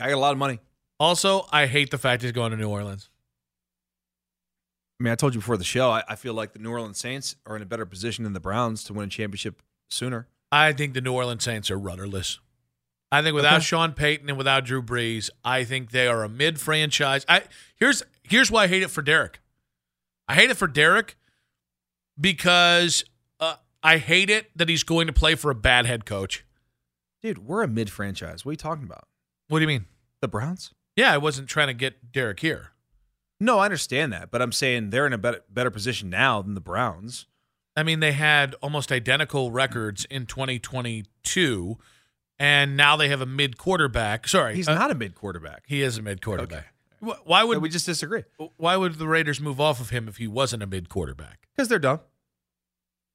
I 0.00 0.08
got 0.08 0.14
a 0.14 0.18
lot 0.18 0.32
of 0.32 0.38
money. 0.38 0.58
Also, 0.98 1.46
I 1.52 1.66
hate 1.66 1.90
the 1.90 1.98
fact 1.98 2.22
he's 2.22 2.32
going 2.32 2.50
to 2.52 2.56
New 2.56 2.68
Orleans. 2.68 3.10
I 5.02 5.04
mean, 5.04 5.10
I 5.10 5.16
told 5.16 5.34
you 5.34 5.40
before 5.40 5.56
the 5.56 5.64
show, 5.64 5.90
I, 5.90 6.04
I 6.08 6.14
feel 6.14 6.32
like 6.32 6.52
the 6.52 6.60
New 6.60 6.70
Orleans 6.70 6.96
Saints 6.96 7.34
are 7.44 7.56
in 7.56 7.62
a 7.62 7.66
better 7.66 7.84
position 7.84 8.22
than 8.22 8.34
the 8.34 8.40
Browns 8.40 8.84
to 8.84 8.92
win 8.92 9.06
a 9.06 9.10
championship 9.10 9.60
sooner. 9.90 10.28
I 10.52 10.72
think 10.72 10.94
the 10.94 11.00
New 11.00 11.12
Orleans 11.12 11.42
Saints 11.42 11.72
are 11.72 11.76
rudderless. 11.78 12.38
I 13.10 13.20
think 13.20 13.34
without 13.34 13.54
Okay. 13.54 13.64
Sean 13.64 13.94
Payton 13.94 14.28
and 14.28 14.38
without 14.38 14.64
Drew 14.64 14.80
Brees, 14.80 15.28
I 15.44 15.64
think 15.64 15.90
they 15.90 16.06
are 16.06 16.22
a 16.22 16.28
mid 16.28 16.60
franchise. 16.60 17.26
I 17.28 17.42
here's 17.74 18.04
here's 18.22 18.48
why 18.48 18.62
I 18.62 18.66
hate 18.68 18.84
it 18.84 18.90
for 18.92 19.02
Derek. 19.02 19.40
I 20.28 20.34
hate 20.34 20.50
it 20.50 20.56
for 20.56 20.68
Derek 20.68 21.16
because 22.20 23.04
uh, 23.40 23.56
I 23.82 23.98
hate 23.98 24.30
it 24.30 24.50
that 24.56 24.68
he's 24.68 24.84
going 24.84 25.08
to 25.08 25.12
play 25.12 25.34
for 25.34 25.50
a 25.50 25.54
bad 25.56 25.84
head 25.84 26.06
coach. 26.06 26.44
Dude, 27.22 27.46
we're 27.46 27.64
a 27.64 27.68
mid 27.68 27.90
franchise. 27.90 28.44
What 28.44 28.50
are 28.50 28.52
you 28.52 28.56
talking 28.58 28.84
about? 28.84 29.08
What 29.48 29.58
do 29.58 29.62
you 29.62 29.68
mean? 29.68 29.86
The 30.20 30.28
Browns? 30.28 30.72
Yeah, 30.96 31.12
I 31.12 31.18
wasn't 31.18 31.48
trying 31.48 31.68
to 31.68 31.74
get 31.74 32.12
Derek 32.12 32.38
here. 32.40 32.71
No, 33.42 33.58
I 33.58 33.64
understand 33.64 34.12
that, 34.12 34.30
but 34.30 34.40
I'm 34.40 34.52
saying 34.52 34.90
they're 34.90 35.06
in 35.06 35.12
a 35.12 35.18
better 35.18 35.40
better 35.50 35.70
position 35.70 36.08
now 36.10 36.40
than 36.42 36.54
the 36.54 36.60
Browns. 36.60 37.26
I 37.76 37.82
mean, 37.82 38.00
they 38.00 38.12
had 38.12 38.54
almost 38.62 38.92
identical 38.92 39.50
records 39.50 40.04
in 40.10 40.26
2022, 40.26 41.78
and 42.38 42.76
now 42.76 42.96
they 42.96 43.08
have 43.08 43.20
a 43.20 43.26
mid 43.26 43.58
quarterback. 43.58 44.28
Sorry, 44.28 44.54
He's 44.54 44.68
uh, 44.68 44.74
not 44.74 44.90
a 44.90 44.94
mid 44.94 45.14
quarterback. 45.14 45.64
He 45.66 45.82
is 45.82 45.98
a 45.98 46.02
mid 46.02 46.22
quarterback. 46.22 46.72
Wh- 47.00 47.18
Why 47.26 47.42
would 47.44 47.58
we 47.58 47.68
just 47.68 47.86
disagree? 47.86 48.24
Why 48.56 48.76
would 48.76 48.94
the 48.94 49.08
Raiders 49.08 49.40
move 49.40 49.60
off 49.60 49.80
of 49.80 49.90
him 49.90 50.06
if 50.08 50.18
he 50.18 50.26
wasn't 50.28 50.62
a 50.62 50.66
mid 50.66 50.88
quarterback? 50.88 51.48
Because 51.56 51.68
they're 51.68 51.78
done. 51.78 52.00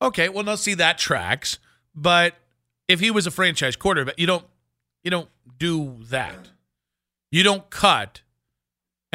Okay, 0.02 0.30
well, 0.30 0.44
now 0.44 0.56
see 0.56 0.74
that 0.76 0.98
tracks. 0.98 1.60
But 1.96 2.36
if 2.88 3.00
he 3.00 3.12
was 3.12 3.26
a 3.28 3.32
franchise 3.32 3.76
quarterback, 3.76 4.20
you 4.20 4.28
don't 4.28 4.46
you 5.04 5.12
don't 5.12 5.30
do 5.58 5.98
that. 6.10 6.50
You 7.32 7.44
don't 7.44 7.70
cut. 7.70 8.22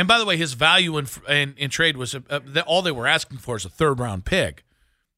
And 0.02 0.08
by 0.08 0.18
the 0.18 0.24
way, 0.24 0.36
his 0.36 0.54
value 0.54 0.98
in 0.98 1.06
in, 1.28 1.54
in 1.56 1.70
trade 1.70 1.96
was 1.96 2.12
uh, 2.12 2.22
uh, 2.28 2.40
a, 2.44 2.58
a, 2.58 2.62
all 2.62 2.82
they 2.82 2.90
were 2.90 3.06
asking 3.06 3.38
for 3.38 3.54
is 3.54 3.64
a 3.64 3.68
third 3.68 4.00
round 4.00 4.24
pick. 4.24 4.64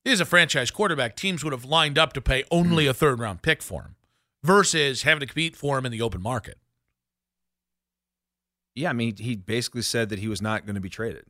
He's 0.05 0.21
a 0.21 0.27
franchise 0.27 0.71
quarterback. 0.71 1.17
Teams 1.17 1.43
would 1.43 1.55
have 1.55 1.65
lined 1.65 1.97
up 1.97 2.13
to 2.13 2.21
pay 2.21 2.45
only 2.51 2.87
a 2.87 2.93
third 2.93 3.19
round 3.19 3.41
pick 3.41 3.63
for 3.63 3.81
him, 3.81 3.97
versus 4.43 5.01
having 5.01 5.21
to 5.21 5.27
compete 5.27 5.57
for 5.57 5.79
him 5.79 5.87
in 5.87 5.91
the 5.91 6.03
open 6.03 6.21
market. 6.21 6.59
Yeah, 8.75 8.91
I 8.91 8.93
mean, 8.93 9.17
he 9.17 9.37
basically 9.37 9.81
said 9.81 10.11
that 10.11 10.19
he 10.19 10.29
was 10.29 10.43
not 10.43 10.67
going 10.67 10.75
to 10.75 10.83
be 10.83 10.91
traded. 10.91 11.25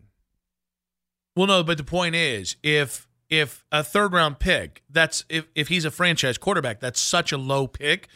Well, 1.37 1.47
no, 1.47 1.63
but 1.63 1.79
the 1.79 1.85
point 1.85 2.17
is, 2.17 2.57
if 2.65 3.07
if 3.31 3.65
a 3.71 3.85
third 3.85 4.13
round 4.13 4.41
pick, 4.41 4.83
that's 4.91 5.25
if 5.29 5.47
if 5.55 5.69
he's 5.69 5.85
a 5.85 5.93
franchise 5.93 6.39
quarterback, 6.39 6.81
that's 6.81 7.01
such 7.01 7.31
a 7.31 7.39
low 7.39 7.69
pick 7.69 8.09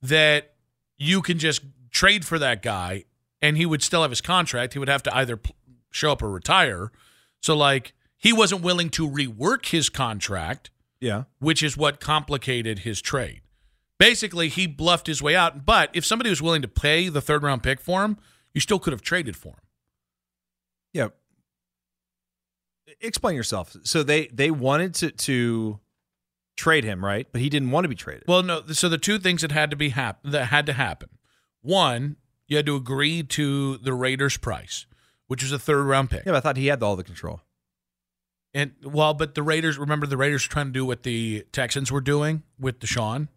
that 0.00 0.54
you 0.96 1.20
can 1.20 1.38
just 1.38 1.60
trade 1.90 2.24
for 2.24 2.38
that 2.38 2.62
guy, 2.62 3.04
and 3.46 3.56
he 3.56 3.66
would 3.66 3.82
still 3.82 4.02
have 4.02 4.10
his 4.10 4.20
contract. 4.20 4.72
He 4.72 4.78
would 4.78 4.88
have 4.88 5.02
to 5.04 5.16
either 5.16 5.38
show 5.90 6.12
up 6.12 6.22
or 6.22 6.30
retire. 6.30 6.90
So, 7.42 7.56
like, 7.56 7.92
he 8.16 8.32
wasn't 8.32 8.62
willing 8.62 8.90
to 8.90 9.08
rework 9.08 9.66
his 9.66 9.88
contract, 9.88 10.70
Yeah. 11.00 11.24
which 11.38 11.62
is 11.62 11.76
what 11.76 12.00
complicated 12.00 12.80
his 12.80 13.00
trade. 13.00 13.42
Basically, 13.98 14.48
he 14.48 14.66
bluffed 14.66 15.06
his 15.06 15.22
way 15.22 15.34
out. 15.36 15.64
But 15.64 15.90
if 15.94 16.04
somebody 16.04 16.28
was 16.30 16.42
willing 16.42 16.62
to 16.62 16.68
pay 16.68 17.08
the 17.08 17.20
third 17.20 17.42
round 17.42 17.62
pick 17.62 17.80
for 17.80 18.04
him, 18.04 18.18
you 18.52 18.60
still 18.60 18.78
could 18.78 18.92
have 18.92 19.02
traded 19.02 19.36
for 19.36 19.50
him. 19.50 19.60
Yeah. 20.92 21.08
Explain 23.00 23.36
yourself. 23.36 23.76
So 23.84 24.02
they 24.02 24.26
they 24.28 24.50
wanted 24.50 24.94
to 24.96 25.10
to 25.10 25.80
trade 26.56 26.84
him, 26.84 27.04
right? 27.04 27.26
But 27.30 27.40
he 27.42 27.48
didn't 27.50 27.70
want 27.70 27.84
to 27.84 27.88
be 27.88 27.94
traded. 27.94 28.24
Well, 28.26 28.42
no. 28.42 28.62
So 28.68 28.88
the 28.88 28.98
two 28.98 29.18
things 29.18 29.42
that 29.42 29.52
had 29.52 29.70
to 29.70 29.76
be 29.76 29.90
hap- 29.90 30.22
that 30.24 30.46
had 30.46 30.66
to 30.66 30.72
happen. 30.72 31.10
One, 31.60 32.16
you 32.48 32.56
had 32.56 32.66
to 32.66 32.76
agree 32.76 33.22
to 33.22 33.78
the 33.78 33.92
Raiders' 33.92 34.36
price, 34.36 34.86
which 35.26 35.42
was 35.42 35.52
a 35.52 35.58
third 35.58 35.84
round 35.84 36.10
pick. 36.10 36.24
Yeah, 36.24 36.32
but 36.32 36.36
I 36.36 36.40
thought 36.40 36.56
he 36.56 36.66
had 36.68 36.82
all 36.82 36.96
the 36.96 37.04
control. 37.04 37.40
And 38.54 38.72
well, 38.82 39.12
but 39.12 39.34
the 39.34 39.42
Raiders 39.42 39.76
remember 39.76 40.06
the 40.06 40.16
Raiders 40.16 40.48
were 40.48 40.52
trying 40.52 40.66
to 40.66 40.72
do 40.72 40.86
what 40.86 41.02
the 41.02 41.44
Texans 41.52 41.92
were 41.92 42.00
doing 42.00 42.42
with 42.58 42.80
Deshaun, 42.80 43.28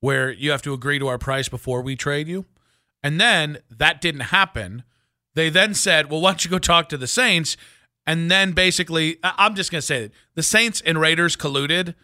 where 0.00 0.30
you 0.30 0.50
have 0.50 0.62
to 0.62 0.74
agree 0.74 0.98
to 0.98 1.08
our 1.08 1.18
price 1.18 1.48
before 1.48 1.80
we 1.80 1.96
trade 1.96 2.28
you. 2.28 2.44
And 3.02 3.20
then 3.20 3.58
that 3.70 4.00
didn't 4.00 4.20
happen. 4.20 4.82
They 5.34 5.48
then 5.48 5.72
said, 5.72 6.10
"Well, 6.10 6.20
why 6.20 6.32
don't 6.32 6.44
you 6.44 6.50
go 6.50 6.58
talk 6.58 6.88
to 6.90 6.98
the 6.98 7.06
Saints?" 7.06 7.56
And 8.06 8.30
then 8.30 8.52
basically, 8.52 9.18
I'm 9.22 9.54
just 9.54 9.70
going 9.70 9.80
to 9.80 9.86
say 9.86 10.02
that 10.02 10.12
the 10.34 10.42
Saints 10.42 10.82
and 10.82 11.00
Raiders 11.00 11.36
colluded. 11.36 11.94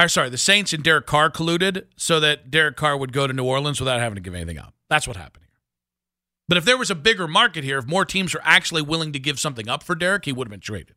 Or 0.00 0.06
sorry, 0.06 0.30
the 0.30 0.38
Saints 0.38 0.72
and 0.72 0.84
Derek 0.84 1.06
Carr 1.06 1.30
colluded 1.30 1.86
so 1.96 2.20
that 2.20 2.52
Derek 2.52 2.76
Carr 2.76 2.96
would 2.96 3.12
go 3.12 3.26
to 3.26 3.32
New 3.32 3.44
Orleans 3.44 3.80
without 3.80 3.98
having 3.98 4.14
to 4.14 4.20
give 4.20 4.34
anything 4.34 4.58
up. 4.58 4.74
That's 4.88 5.08
what 5.08 5.16
happened. 5.16 5.44
But 6.48 6.56
if 6.56 6.64
there 6.64 6.78
was 6.78 6.90
a 6.90 6.94
bigger 6.94 7.28
market 7.28 7.62
here, 7.62 7.78
if 7.78 7.86
more 7.86 8.04
teams 8.04 8.32
were 8.32 8.40
actually 8.42 8.82
willing 8.82 9.12
to 9.12 9.18
give 9.18 9.38
something 9.38 9.68
up 9.68 9.82
for 9.82 9.94
Derek, 9.94 10.24
he 10.24 10.32
would 10.32 10.46
have 10.46 10.50
been 10.50 10.60
traded. 10.60 10.96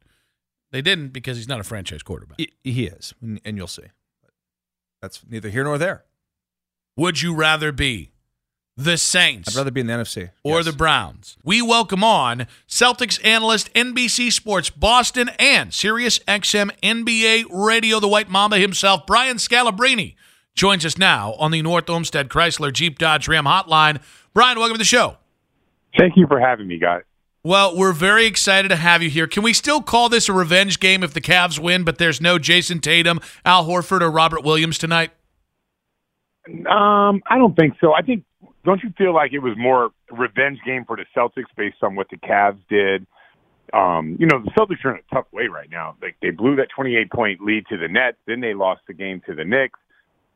They 0.72 0.81
didn't 0.81 1.10
because 1.10 1.36
he's 1.38 1.48
not 1.50 1.60
a 1.60 1.63
franchise 1.63 2.01
quarterback. 2.03 2.39
He, 2.63 2.86
is, 2.86 3.13
and 3.22 3.41
and 3.43 3.58
you'll 3.58 3.67
see. 3.67 3.84
That's 5.01 5.22
neither 5.29 5.50
here 5.50 5.63
nor 5.65 5.77
there. 5.77 6.05
Would 6.96 7.22
you 7.22 7.36
rather 7.36 7.72
be 7.72 8.12
the 8.77 8.98
Saints 8.98 9.50
I'd 9.50 9.58
rather 9.58 9.72
be 9.72 9.81
in 9.81 9.88
the 9.88 9.93
NFC 9.93 10.29
or 10.43 10.58
Yes. 10.58 10.65
the 10.65 10.72
Browns? 10.74 11.36
We 11.43 11.62
welcome 11.62 12.03
on 12.03 12.48
Celtics 12.70 13.20
analyst, 13.25 13.74
NBC 13.74 14.31
Sports 14.31 14.70
Boston, 14.70 15.29
and 15.39 15.74
Sirius 15.74 16.20
XM 16.20 16.72
NBA 16.81 17.46
Radio, 17.50 18.00
the 18.00 18.08
White 18.08 18.29
Mamba 18.29 18.58
himself, 18.60 19.05
Brian 19.05 19.38
Scalabrine, 19.38 20.15
joins 20.55 20.86
us 20.86 20.98
now 20.98 21.34
on 21.34 21.51
the 21.51 21.62
North 21.62 21.89
Olmsted 21.89 22.29
Chrysler 22.29 22.72
Jeep 22.72 22.98
Dodge 23.00 23.27
Ram 23.27 23.46
Hotline. 23.46 24.01
Brian, 24.34 24.58
welcome 24.58 24.75
to 24.75 24.79
the 24.79 24.86
show. 24.86 25.17
Thank 25.98 26.13
you 26.15 26.27
for 26.27 26.39
having 26.39 26.67
me, 26.67 26.77
guys. 26.79 27.03
Well, 27.43 27.75
we're 27.75 27.93
very 27.93 28.27
excited 28.27 28.69
to 28.69 28.75
have 28.75 29.01
you 29.01 29.10
here. 29.10 29.25
Can 29.25 29.41
we 29.41 29.53
still 29.53 29.81
call 29.81 30.10
this 30.10 30.29
a 30.29 30.33
revenge 30.33 30.79
game 30.79 31.03
if 31.03 31.13
the 31.13 31.21
Cavs 31.21 31.57
win, 31.57 31.83
but 31.83 31.98
there's 31.98 32.21
no 32.21 32.38
Jayson 32.38 32.79
Tatum, 32.81 33.19
Al 33.43 33.65
Horford, 33.65 34.01
or 34.01 34.12
Robert 34.12 34.43
Williams 34.43 34.77
tonight? 34.77 35.12
Um, 36.48 37.24
I 37.27 37.38
don't 37.38 37.55
think 37.55 37.75
so. 37.81 37.93
I 37.93 38.01
think 38.01 38.24
don't 38.63 38.83
you 38.83 38.93
feel 38.95 39.13
like 39.13 39.33
it 39.33 39.39
was 39.39 39.55
more 39.57 39.89
revenge 40.12 40.60
game 40.65 40.86
for 40.86 40.95
the 40.95 41.05
Celtics 41.17 41.45
based 41.57 41.77
on 41.81 41.95
what 41.95 42.07
the 42.10 42.17
Cavs 42.17 42.60
did? 42.69 43.07
Um, 43.74 44.17
you 44.19 44.27
know, 44.27 44.43
the 44.43 44.51
Celtics 44.51 44.83
are 44.86 44.91
in 44.91 44.98
a 44.98 45.15
tough 45.15 45.25
way 45.31 45.48
right 45.48 45.69
now. 45.71 45.95
Like 46.01 46.17
they 46.21 46.29
blew 46.29 46.55
that 46.57 46.67
28 46.75 47.12
point 47.12 47.41
lead 47.41 47.65
to 47.67 47.77
the 47.77 47.88
Nets, 47.88 48.17
then 48.27 48.41
they 48.41 48.53
lost 48.53 48.81
the 48.88 48.93
game 48.93 49.21
to 49.25 49.33
the 49.33 49.45
Knicks. 49.45 49.79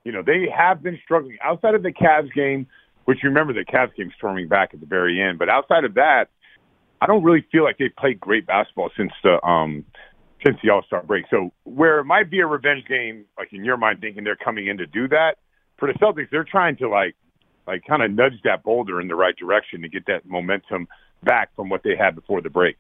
You 0.04 0.12
know, 0.12 0.24
they 0.26 0.48
have 0.56 0.82
been 0.82 1.00
struggling 1.04 1.38
outside 1.44 1.76
of 1.76 1.84
the 1.84 1.92
Cavs 1.92 2.34
game, 2.34 2.68
which 3.06 3.20
you 3.24 3.30
remember 3.30 3.54
the 3.54 3.66
Cavs 3.66 3.96
came 3.96 4.12
storming 4.18 4.48
back 4.48 4.74
at 4.74 4.80
the 4.80 4.86
very 4.86 5.22
end. 5.22 5.40
But 5.40 5.50
outside 5.50 5.84
of 5.86 5.94
that, 5.96 6.26
I 7.02 7.08
don't 7.08 7.24
really 7.24 7.46
feel 7.52 7.64
like 7.64 7.78
they 7.78 7.90
played 7.90 8.20
great 8.20 8.46
basketball 8.46 8.90
since 8.98 9.12
the 9.24 9.44
um 9.46 9.86
since 10.46 10.58
the 10.64 10.70
All 10.70 10.84
Star 10.84 11.02
break. 11.04 11.26
So 11.30 11.52
where 11.64 12.00
it 12.00 12.06
might 12.06 12.30
be 12.30 12.40
a 12.40 12.46
revenge 12.48 12.86
game, 12.88 13.26
like 13.38 13.54
in 13.54 13.64
your 13.66 13.78
mind, 13.78 14.00
thinking 14.02 14.24
they're 14.24 14.36
coming 14.36 14.68
in 14.68 14.78
to 14.78 14.86
do 14.86 15.08
that, 15.10 15.38
for 15.78 15.92
the 15.92 15.98
Celtics, 16.00 16.30
they're 16.32 16.44
trying 16.44 16.78
to 16.78 16.90
like 16.90 17.16
like 17.68 17.84
kind 17.88 18.04
of 18.04 18.12
nudge 18.12 18.40
that 18.44 18.64
boulder 18.64 19.02
in 19.02 19.08
the 19.08 19.16
right 19.16 19.36
direction 19.36 19.82
to 19.82 19.90
get 19.90 20.06
that 20.06 20.26
momentum 20.26 20.88
back 21.24 21.50
from 21.56 21.70
what 21.70 21.82
they 21.84 21.96
had 21.96 22.14
before 22.14 22.42
the 22.42 22.50
break. 22.50 22.78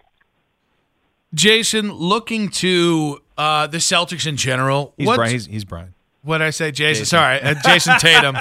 Jason, 1.34 1.92
looking 1.92 2.50
to 2.50 3.20
uh, 3.38 3.68
the 3.68 3.80
Celtics 3.80 4.26
in 4.28 4.38
general, 4.38 4.94
He's 4.96 5.08
what's- 5.08 5.18
Brian. 5.18 5.34
He's, 5.34 5.46
he's 5.48 5.66
Brian. 5.66 5.95
What 6.26 6.40
did 6.40 6.48
I 6.48 6.50
say, 6.50 6.72
Jason? 6.72 7.02
Jason. 7.02 7.06
Sorry, 7.06 7.40
uh, 7.40 7.54
Jayson 7.54 7.98
Tatum. 8.00 8.36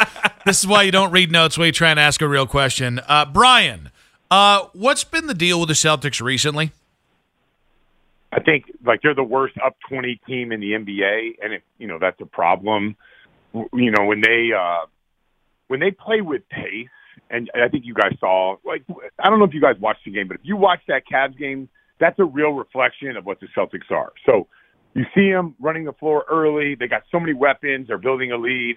this 0.47 0.59
is 0.59 0.67
why 0.67 0.83
you 0.83 0.91
don't 0.91 1.11
read 1.11 1.31
notes 1.31 1.59
when 1.59 1.67
you 1.67 1.73
try 1.73 1.91
and 1.91 2.01
ask 2.01 2.23
a 2.23 2.29
real 2.29 2.47
question. 2.47 2.99
Uh, 3.07 3.27
Brian, 3.27 3.91
uh, 4.31 4.67
what's 4.73 5.05
been 5.05 5.27
the 5.27 5.35
deal 5.35 5.61
with 5.61 5.69
the 5.69 5.75
Celtics 5.75 6.23
recently? 6.23 6.73
I 8.33 8.41
think 8.41 8.65
like 8.85 9.03
they're 9.03 9.15
the 9.15 9.23
worst 9.23 9.57
up 9.65 9.77
20 9.89 10.19
team 10.27 10.51
in 10.51 10.61
the 10.61 10.73
NBA, 10.73 11.35
and 11.43 11.53
it, 11.53 11.63
you 11.79 11.87
know 11.87 11.99
that's 12.01 12.21
a 12.23 12.27
problem. 12.27 12.97
You 13.53 13.91
know 13.91 14.07
when 14.07 14.23
they 14.23 14.51
uh, 14.59 14.87
when 15.69 15.79
they 15.79 15.91
play 15.91 16.23
with 16.23 16.49
pace, 16.49 16.89
and 17.31 17.51
I 17.55 17.69
think 17.69 17.85
you 17.85 17.93
guys 17.93 18.13
saw 18.19 18.57
like 18.65 18.83
I 19.23 19.29
don't 19.29 19.39
know 19.39 19.45
if 19.45 19.53
you 19.53 19.61
guys 19.61 19.77
watched 19.79 20.07
the 20.07 20.11
game, 20.11 20.27
but 20.27 20.39
if 20.39 20.41
you 20.43 20.57
watch 20.57 20.81
that 20.89 21.03
Cavs 21.07 21.39
game, 21.39 21.69
that's 22.01 22.19
a 22.19 22.25
real 22.25 22.53
reflection 22.53 23.17
of 23.19 23.27
what 23.27 23.41
the 23.41 23.47
Celtics 23.57 23.91
are. 23.91 24.13
So 24.25 24.49
you 24.95 25.05
see 25.15 25.31
them 25.31 25.55
running 25.61 25.85
the 25.85 25.93
floor 25.93 26.25
early. 26.31 26.75
They 26.75 26.89
got 26.89 27.03
so 27.11 27.21
many 27.21 27.35
weapons. 27.35 27.89
They're 27.89 27.99
building 27.99 28.33
a 28.33 28.37
lead. 28.37 28.77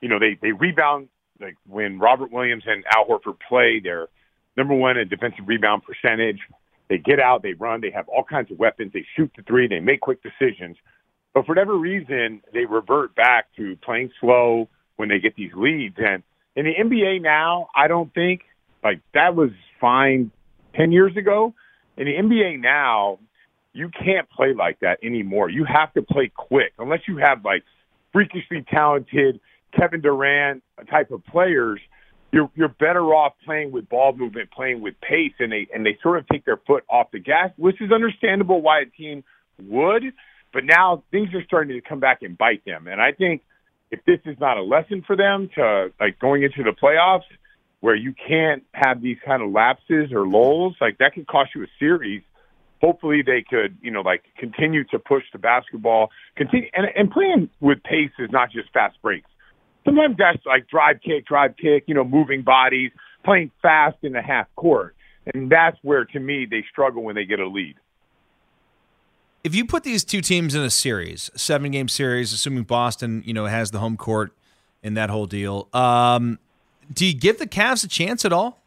You 0.00 0.08
know 0.08 0.18
they 0.18 0.38
they 0.40 0.52
rebound 0.52 1.08
like 1.40 1.56
when 1.68 1.98
Robert 1.98 2.32
Williams 2.32 2.64
and 2.66 2.84
Al 2.94 3.06
Horford 3.06 3.38
play. 3.48 3.80
They're 3.82 4.08
number 4.56 4.74
one 4.74 4.96
in 4.96 5.08
defensive 5.08 5.46
rebound 5.46 5.82
percentage. 5.84 6.40
They 6.88 6.98
get 6.98 7.20
out, 7.20 7.42
they 7.42 7.52
run, 7.52 7.80
they 7.80 7.92
have 7.92 8.08
all 8.08 8.24
kinds 8.24 8.50
of 8.50 8.58
weapons, 8.58 8.92
they 8.92 9.06
shoot 9.16 9.30
the 9.36 9.42
three, 9.44 9.68
they 9.68 9.78
make 9.78 10.00
quick 10.00 10.18
decisions. 10.24 10.76
But 11.32 11.46
for 11.46 11.52
whatever 11.52 11.76
reason, 11.76 12.42
they 12.52 12.64
revert 12.64 13.14
back 13.14 13.46
to 13.56 13.76
playing 13.76 14.10
slow 14.20 14.68
when 14.96 15.08
they 15.08 15.20
get 15.20 15.36
these 15.36 15.52
leads. 15.54 15.96
And 15.98 16.24
in 16.56 16.64
the 16.64 16.74
NBA 16.74 17.22
now, 17.22 17.68
I 17.76 17.86
don't 17.86 18.12
think 18.12 18.42
like 18.82 19.00
that 19.14 19.36
was 19.36 19.50
fine 19.80 20.32
10 20.74 20.90
years 20.90 21.16
ago. 21.16 21.54
In 21.96 22.06
the 22.06 22.14
NBA 22.14 22.60
now, 22.60 23.20
you 23.72 23.90
can't 23.90 24.28
play 24.30 24.54
like 24.54 24.80
that 24.80 24.98
anymore. 25.02 25.48
You 25.48 25.64
have 25.64 25.92
to 25.94 26.02
play 26.02 26.30
quick 26.34 26.72
unless 26.78 27.00
you 27.06 27.18
have 27.18 27.44
like 27.44 27.62
freakishly 28.12 28.64
talented 28.70 29.40
Kevin 29.78 30.00
Durant 30.00 30.62
type 30.90 31.10
of 31.10 31.24
players 31.26 31.80
you're 32.32 32.50
you're 32.54 32.68
better 32.68 33.02
off 33.14 33.34
playing 33.44 33.72
with 33.72 33.88
ball 33.88 34.12
movement, 34.12 34.50
playing 34.50 34.80
with 34.80 34.94
pace, 35.00 35.32
and 35.38 35.50
they 35.52 35.66
and 35.74 35.84
they 35.84 35.98
sort 36.02 36.18
of 36.18 36.28
take 36.28 36.44
their 36.44 36.58
foot 36.66 36.84
off 36.88 37.10
the 37.12 37.18
gas, 37.18 37.50
which 37.56 37.80
is 37.80 37.90
understandable 37.92 38.62
why 38.62 38.80
a 38.80 38.86
team 38.86 39.24
would. 39.62 40.04
But 40.52 40.64
now 40.64 41.02
things 41.10 41.28
are 41.34 41.44
starting 41.44 41.80
to 41.80 41.88
come 41.88 42.00
back 42.00 42.22
and 42.22 42.36
bite 42.36 42.64
them, 42.64 42.86
and 42.86 43.00
I 43.00 43.12
think 43.12 43.42
if 43.90 44.04
this 44.04 44.20
is 44.24 44.36
not 44.38 44.56
a 44.56 44.62
lesson 44.62 45.02
for 45.04 45.16
them 45.16 45.50
to 45.56 45.92
like 45.98 46.18
going 46.20 46.42
into 46.42 46.62
the 46.62 46.70
playoffs, 46.70 47.28
where 47.80 47.96
you 47.96 48.14
can't 48.28 48.62
have 48.72 49.02
these 49.02 49.16
kind 49.24 49.42
of 49.42 49.50
lapses 49.50 50.12
or 50.12 50.26
lulls, 50.26 50.76
like 50.80 50.98
that 50.98 51.14
could 51.14 51.26
cost 51.26 51.50
you 51.54 51.64
a 51.64 51.68
series. 51.78 52.22
Hopefully 52.80 53.22
they 53.22 53.44
could, 53.48 53.76
you 53.82 53.90
know, 53.90 54.00
like 54.00 54.22
continue 54.38 54.84
to 54.84 54.98
push 54.98 55.24
the 55.32 55.38
basketball, 55.38 56.10
continue 56.36 56.68
and, 56.72 56.86
and 56.96 57.10
playing 57.10 57.50
with 57.60 57.82
pace 57.82 58.10
is 58.18 58.30
not 58.30 58.50
just 58.50 58.72
fast 58.72 58.96
breaks 59.02 59.30
sometimes 59.84 60.16
that's 60.18 60.44
like 60.46 60.68
drive 60.68 61.00
kick, 61.04 61.26
drive 61.26 61.56
kick, 61.56 61.84
you 61.86 61.94
know, 61.94 62.04
moving 62.04 62.42
bodies, 62.42 62.90
playing 63.24 63.50
fast 63.62 63.96
in 64.02 64.12
the 64.12 64.22
half 64.22 64.46
court. 64.56 64.94
And 65.32 65.50
that's 65.50 65.76
where, 65.82 66.04
to 66.06 66.20
me, 66.20 66.46
they 66.50 66.64
struggle 66.70 67.02
when 67.02 67.14
they 67.14 67.24
get 67.24 67.40
a 67.40 67.46
lead. 67.46 67.76
If 69.44 69.54
you 69.54 69.64
put 69.64 69.84
these 69.84 70.04
two 70.04 70.20
teams 70.20 70.54
in 70.54 70.62
a 70.62 70.70
series, 70.70 71.30
seven 71.34 71.70
game 71.70 71.88
series, 71.88 72.32
assuming 72.32 72.64
Boston, 72.64 73.22
you 73.24 73.32
know, 73.32 73.46
has 73.46 73.70
the 73.70 73.78
home 73.78 73.96
court 73.96 74.32
in 74.82 74.94
that 74.94 75.08
whole 75.10 75.26
deal, 75.26 75.68
um, 75.72 76.38
do 76.92 77.06
you 77.06 77.14
give 77.14 77.38
the 77.38 77.46
Cavs 77.46 77.84
a 77.84 77.88
chance 77.88 78.24
at 78.24 78.32
all? 78.32 78.58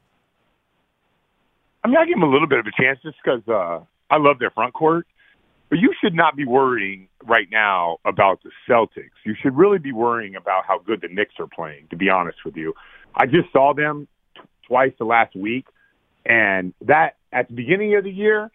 I 1.84 1.90
mean, 1.90 1.98
I 1.98 2.06
give 2.06 2.16
them 2.16 2.24
a 2.24 2.32
little 2.32 2.48
bit 2.48 2.60
of 2.60 2.66
a 2.66 2.72
chance 2.82 3.00
just 3.04 3.18
because 3.24 3.48
uh, 3.48 3.84
I 4.14 4.18
love 4.18 4.38
their 4.38 4.52
front 4.52 4.74
court. 4.74 5.08
But 5.70 5.80
you 5.80 5.92
should 6.00 6.14
not 6.14 6.36
be 6.36 6.46
worrying 6.46 7.08
right 7.24 7.48
now 7.52 7.98
about 8.06 8.42
the 8.44 8.52
Celtics. 8.70 9.18
You 9.26 9.34
should 9.42 9.58
really 9.58 9.80
be 9.80 9.92
worrying 9.92 10.36
about 10.36 10.66
how 10.68 10.78
good 10.78 11.02
the 11.02 11.08
Knicks 11.08 11.34
are 11.40 11.48
playing, 11.48 11.88
to 11.90 11.96
be 11.96 12.10
honest 12.10 12.38
with 12.46 12.56
you. 12.56 12.74
I 13.16 13.26
just 13.26 13.52
saw 13.52 13.74
them 13.74 14.08
t- 14.36 14.42
twice 14.68 14.92
the 15.00 15.06
last 15.06 15.36
week, 15.36 15.66
and 16.28 16.76
that 16.82 17.16
at 17.32 17.48
the 17.48 17.56
beginning 17.56 17.96
of 17.96 18.04
the 18.04 18.12
year, 18.12 18.52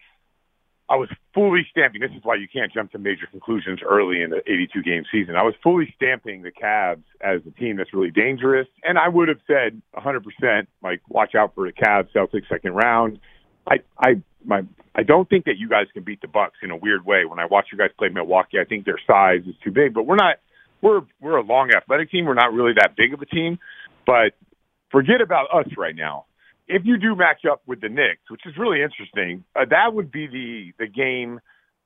I 0.89 0.95
was 0.95 1.09
fully 1.33 1.67
stamping. 1.69 1.99
This 1.99 2.11
is 2.11 2.23
why 2.23 2.35
you 2.35 2.47
can't 2.51 2.71
jump 2.73 2.93
to 2.93 2.97
major 2.99 3.27
conclusions 3.29 3.79
early 3.85 4.21
in 4.21 4.29
the 4.29 4.39
82 4.47 4.81
game 4.81 5.03
season. 5.11 5.35
I 5.35 5.43
was 5.43 5.55
fully 5.61 5.93
stamping 5.97 6.41
the 6.41 6.51
Cavs 6.51 7.03
as 7.21 7.41
a 7.45 7.51
team 7.59 7.75
that's 7.75 7.93
really 7.93 8.11
dangerous, 8.11 8.67
and 8.83 8.97
I 8.97 9.09
would 9.09 9.27
have 9.27 9.39
said 9.45 9.81
100% 9.93 10.67
like 10.81 11.01
watch 11.09 11.35
out 11.35 11.53
for 11.53 11.67
the 11.67 11.73
Cavs 11.73 12.07
Celtics 12.15 12.47
second 12.47 12.75
round. 12.75 13.19
I 13.67 13.77
I 13.97 14.21
my 14.45 14.61
I 14.95 15.03
don't 15.03 15.29
think 15.29 15.45
that 15.45 15.57
you 15.57 15.69
guys 15.69 15.87
can 15.93 16.03
beat 16.03 16.21
the 16.21 16.27
Bucks 16.27 16.57
in 16.61 16.71
a 16.71 16.77
weird 16.77 17.05
way. 17.05 17.25
When 17.25 17.39
I 17.39 17.45
watch 17.45 17.67
you 17.71 17.77
guys 17.77 17.89
play 17.97 18.09
Milwaukee, 18.09 18.57
I 18.59 18.65
think 18.65 18.85
their 18.85 18.99
size 19.07 19.41
is 19.47 19.55
too 19.63 19.71
big, 19.71 19.93
but 19.93 20.03
we're 20.03 20.15
not 20.15 20.37
we're 20.81 21.01
we're 21.21 21.37
a 21.37 21.43
long 21.43 21.71
athletic 21.75 22.11
team. 22.11 22.25
We're 22.25 22.33
not 22.33 22.53
really 22.53 22.73
that 22.73 22.95
big 22.95 23.13
of 23.13 23.21
a 23.21 23.25
team, 23.25 23.59
but 24.05 24.33
forget 24.91 25.21
about 25.21 25.47
us 25.53 25.67
right 25.77 25.95
now 25.95 26.25
if 26.69 26.83
you 26.85 26.97
do 26.97 27.15
match 27.15 27.41
up 27.51 27.61
with 27.65 27.81
the 27.81 27.89
Knicks, 27.89 28.29
which 28.29 28.41
is 28.45 28.53
really 28.57 28.81
interesting, 28.81 29.43
uh, 29.55 29.65
that 29.69 29.93
would 29.93 30.11
be 30.11 30.27
the 30.27 30.71
the 30.77 30.87
game 30.87 31.41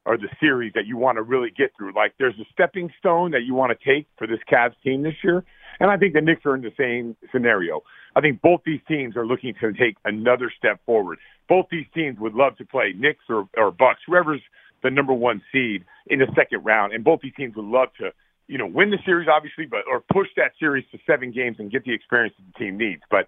or 0.06 0.18
the 0.18 0.28
series 0.40 0.74
that 0.76 0.86
you 0.86 0.98
want 0.98 1.16
to 1.16 1.24
really 1.24 1.50
get 1.50 1.72
through. 1.78 1.96
Like 1.96 2.14
there's 2.20 2.38
a 2.40 2.44
stepping 2.52 2.92
stone 3.00 3.32
that 3.32 3.44
you 3.44 3.54
want 3.54 3.72
to 3.72 3.94
take 3.94 4.08
for 4.18 4.28
this 4.28 4.40
Cavs 4.52 4.76
team 4.84 5.02
this 5.02 5.16
year, 5.24 5.46
and 5.80 5.90
I 5.90 5.98
think 5.98 6.14
the 6.14 6.22
Knicks 6.22 6.46
are 6.46 6.56
in 6.56 6.62
the 6.62 6.74
same 6.78 7.16
scenario. 7.32 7.82
I 8.16 8.22
think 8.22 8.42
both 8.42 8.62
these 8.66 8.82
teams 8.88 9.16
are 9.16 9.26
looking 9.26 9.54
to 9.60 9.74
take 9.74 9.98
another 10.06 10.52
step 10.56 10.80
forward. 10.86 11.20
Both 11.50 11.68
these 11.72 11.86
teams 11.94 12.20
would 12.20 12.34
love 12.34 12.58
to 12.58 12.66
play 12.66 12.94
Knicks 12.96 13.26
or, 13.30 13.48
or 13.58 13.72
Bucks, 13.72 14.02
whoever's 14.06 14.42
the 14.84 14.92
number 14.92 15.14
one 15.14 15.42
seed 15.52 15.86
in 16.08 16.20
the 16.20 16.28
second 16.36 16.64
round, 16.64 16.94
and 16.94 17.04
both 17.04 17.22
these 17.22 17.34
teams 17.36 17.56
would 17.56 17.66
love 17.66 17.88
to, 18.00 18.12
you 18.48 18.58
know, 18.58 18.68
win 18.68 18.92
the 18.92 19.00
series 19.06 19.28
obviously, 19.32 19.66
but 19.66 19.82
or 19.90 20.02
push 20.12 20.28
that 20.36 20.52
series 20.60 20.86
to 20.92 21.00
seven 21.08 21.32
games 21.32 21.58
and 21.60 21.72
get 21.72 21.84
the 21.86 21.94
experience 21.94 22.36
that 22.38 22.46
the 22.54 22.66
team 22.66 22.78
needs. 22.78 23.02
But 23.10 23.28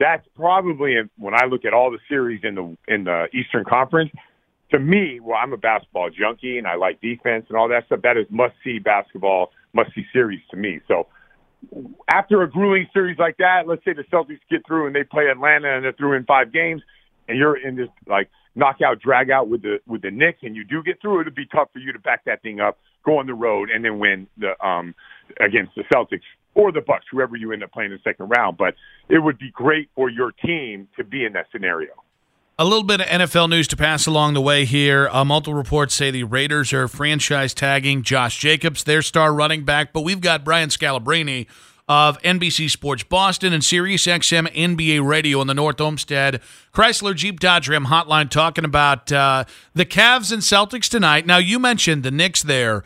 that's 0.00 0.26
probably 0.36 0.96
when 1.16 1.34
I 1.34 1.46
look 1.46 1.64
at 1.64 1.72
all 1.72 1.90
the 1.90 1.98
series 2.08 2.40
in 2.42 2.54
the 2.54 2.76
in 2.86 3.04
the 3.04 3.26
Eastern 3.32 3.64
Conference. 3.64 4.10
To 4.70 4.78
me, 4.78 5.18
well, 5.18 5.38
I'm 5.42 5.52
a 5.54 5.56
basketball 5.56 6.10
junkie 6.10 6.58
and 6.58 6.66
I 6.66 6.74
like 6.74 7.00
defense 7.00 7.46
and 7.48 7.56
all 7.56 7.68
that 7.68 7.86
stuff. 7.86 8.02
That 8.02 8.18
is 8.18 8.26
must 8.28 8.54
see 8.62 8.78
basketball, 8.78 9.50
must 9.72 9.94
see 9.94 10.04
series 10.12 10.40
to 10.50 10.56
me. 10.58 10.80
So 10.86 11.06
after 12.12 12.42
a 12.42 12.50
grueling 12.50 12.86
series 12.92 13.18
like 13.18 13.36
that, 13.38 13.66
let's 13.66 13.84
say 13.84 13.92
the 13.92 14.04
Celtics 14.04 14.40
get 14.50 14.66
through 14.66 14.86
and 14.86 14.94
they 14.94 15.04
play 15.04 15.24
Atlanta 15.30 15.74
and 15.74 15.84
they're 15.84 15.92
through 15.92 16.14
in 16.14 16.24
five 16.24 16.52
games, 16.52 16.82
and 17.28 17.38
you're 17.38 17.56
in 17.56 17.76
this 17.76 17.88
like 18.06 18.30
knockout 18.54 19.00
drag 19.00 19.30
out 19.30 19.48
with 19.48 19.62
the 19.62 19.78
with 19.86 20.02
the 20.02 20.10
Knicks 20.10 20.38
and 20.42 20.56
you 20.56 20.64
do 20.64 20.82
get 20.82 21.00
through, 21.00 21.20
it'd 21.20 21.34
be 21.34 21.46
tough 21.46 21.68
for 21.72 21.78
you 21.78 21.92
to 21.92 21.98
back 21.98 22.24
that 22.24 22.42
thing 22.42 22.60
up, 22.60 22.78
go 23.04 23.18
on 23.18 23.26
the 23.26 23.34
road, 23.34 23.70
and 23.70 23.84
then 23.84 23.98
win 23.98 24.26
the 24.38 24.52
um 24.64 24.94
against 25.40 25.74
the 25.74 25.84
Celtics 25.94 26.22
or 26.54 26.72
the 26.72 26.80
Bucks, 26.80 27.04
whoever 27.10 27.36
you 27.36 27.52
end 27.52 27.62
up 27.62 27.72
playing 27.72 27.92
in 27.92 27.98
the 28.02 28.10
second 28.10 28.28
round. 28.28 28.56
But 28.56 28.74
it 29.08 29.18
would 29.18 29.38
be 29.38 29.50
great 29.50 29.90
for 29.94 30.08
your 30.08 30.32
team 30.32 30.88
to 30.96 31.04
be 31.04 31.24
in 31.24 31.32
that 31.34 31.46
scenario. 31.52 31.90
A 32.60 32.64
little 32.64 32.82
bit 32.82 33.00
of 33.00 33.06
NFL 33.06 33.50
news 33.50 33.68
to 33.68 33.76
pass 33.76 34.04
along 34.08 34.34
the 34.34 34.40
way 34.40 34.64
here. 34.64 35.08
Uh, 35.12 35.24
multiple 35.24 35.54
reports 35.54 35.94
say 35.94 36.10
the 36.10 36.24
Raiders 36.24 36.72
are 36.72 36.88
franchise 36.88 37.54
tagging 37.54 38.02
Josh 38.02 38.36
Jacobs, 38.36 38.82
their 38.82 39.00
star 39.00 39.32
running 39.32 39.64
back, 39.64 39.92
but 39.92 40.00
we've 40.00 40.20
got 40.20 40.44
Brian 40.44 40.68
Scalabrine 40.68 41.46
of 41.88 42.20
NBC 42.22 42.68
Sports 42.68 43.04
Boston 43.04 43.52
and 43.52 43.62
SiriusXM 43.62 44.52
NBA 44.52 45.06
Radio 45.06 45.38
on 45.38 45.46
the 45.46 45.54
North 45.54 45.80
Olmsted 45.80 46.40
Chrysler 46.74 47.14
Jeep 47.14 47.38
Dodge 47.38 47.68
Ram 47.68 47.86
hotline 47.86 48.28
talking 48.28 48.64
about 48.64 49.12
uh, 49.12 49.44
the 49.74 49.86
Cavs 49.86 50.32
and 50.32 50.42
Celtics 50.42 50.88
tonight. 50.88 51.26
Now, 51.26 51.38
you 51.38 51.60
mentioned 51.60 52.02
the 52.02 52.10
Knicks 52.10 52.42
there. 52.42 52.82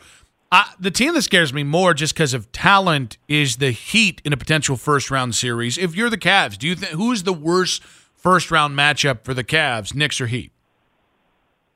Uh, 0.51 0.65
the 0.79 0.91
team 0.91 1.15
that 1.15 1.23
scares 1.23 1.51
me 1.51 1.63
more 1.63 1.95
just 1.95 2.13
because 2.13 2.35
of 2.35 2.51
talent 2.51 3.17
is 3.27 3.57
the 3.57 3.71
Heat 3.71 4.21
in 4.23 4.33
a 4.33 4.37
potential 4.37 4.77
first 4.77 5.09
round 5.09 5.33
series. 5.33 5.79
If 5.79 5.95
you're 5.95 6.11
the 6.11 6.17
Cavs, 6.19 6.59
do 6.59 6.67
you 6.67 6.75
think 6.75 6.91
who's 6.91 7.23
the 7.23 7.33
worst 7.33 7.81
first 8.23 8.49
round 8.49 8.75
matchup 8.75 9.23
for 9.23 9.33
the 9.33 9.43
Cavs, 9.43 9.93
Knicks 9.93 10.19
or 10.19 10.27
Heat? 10.27 10.51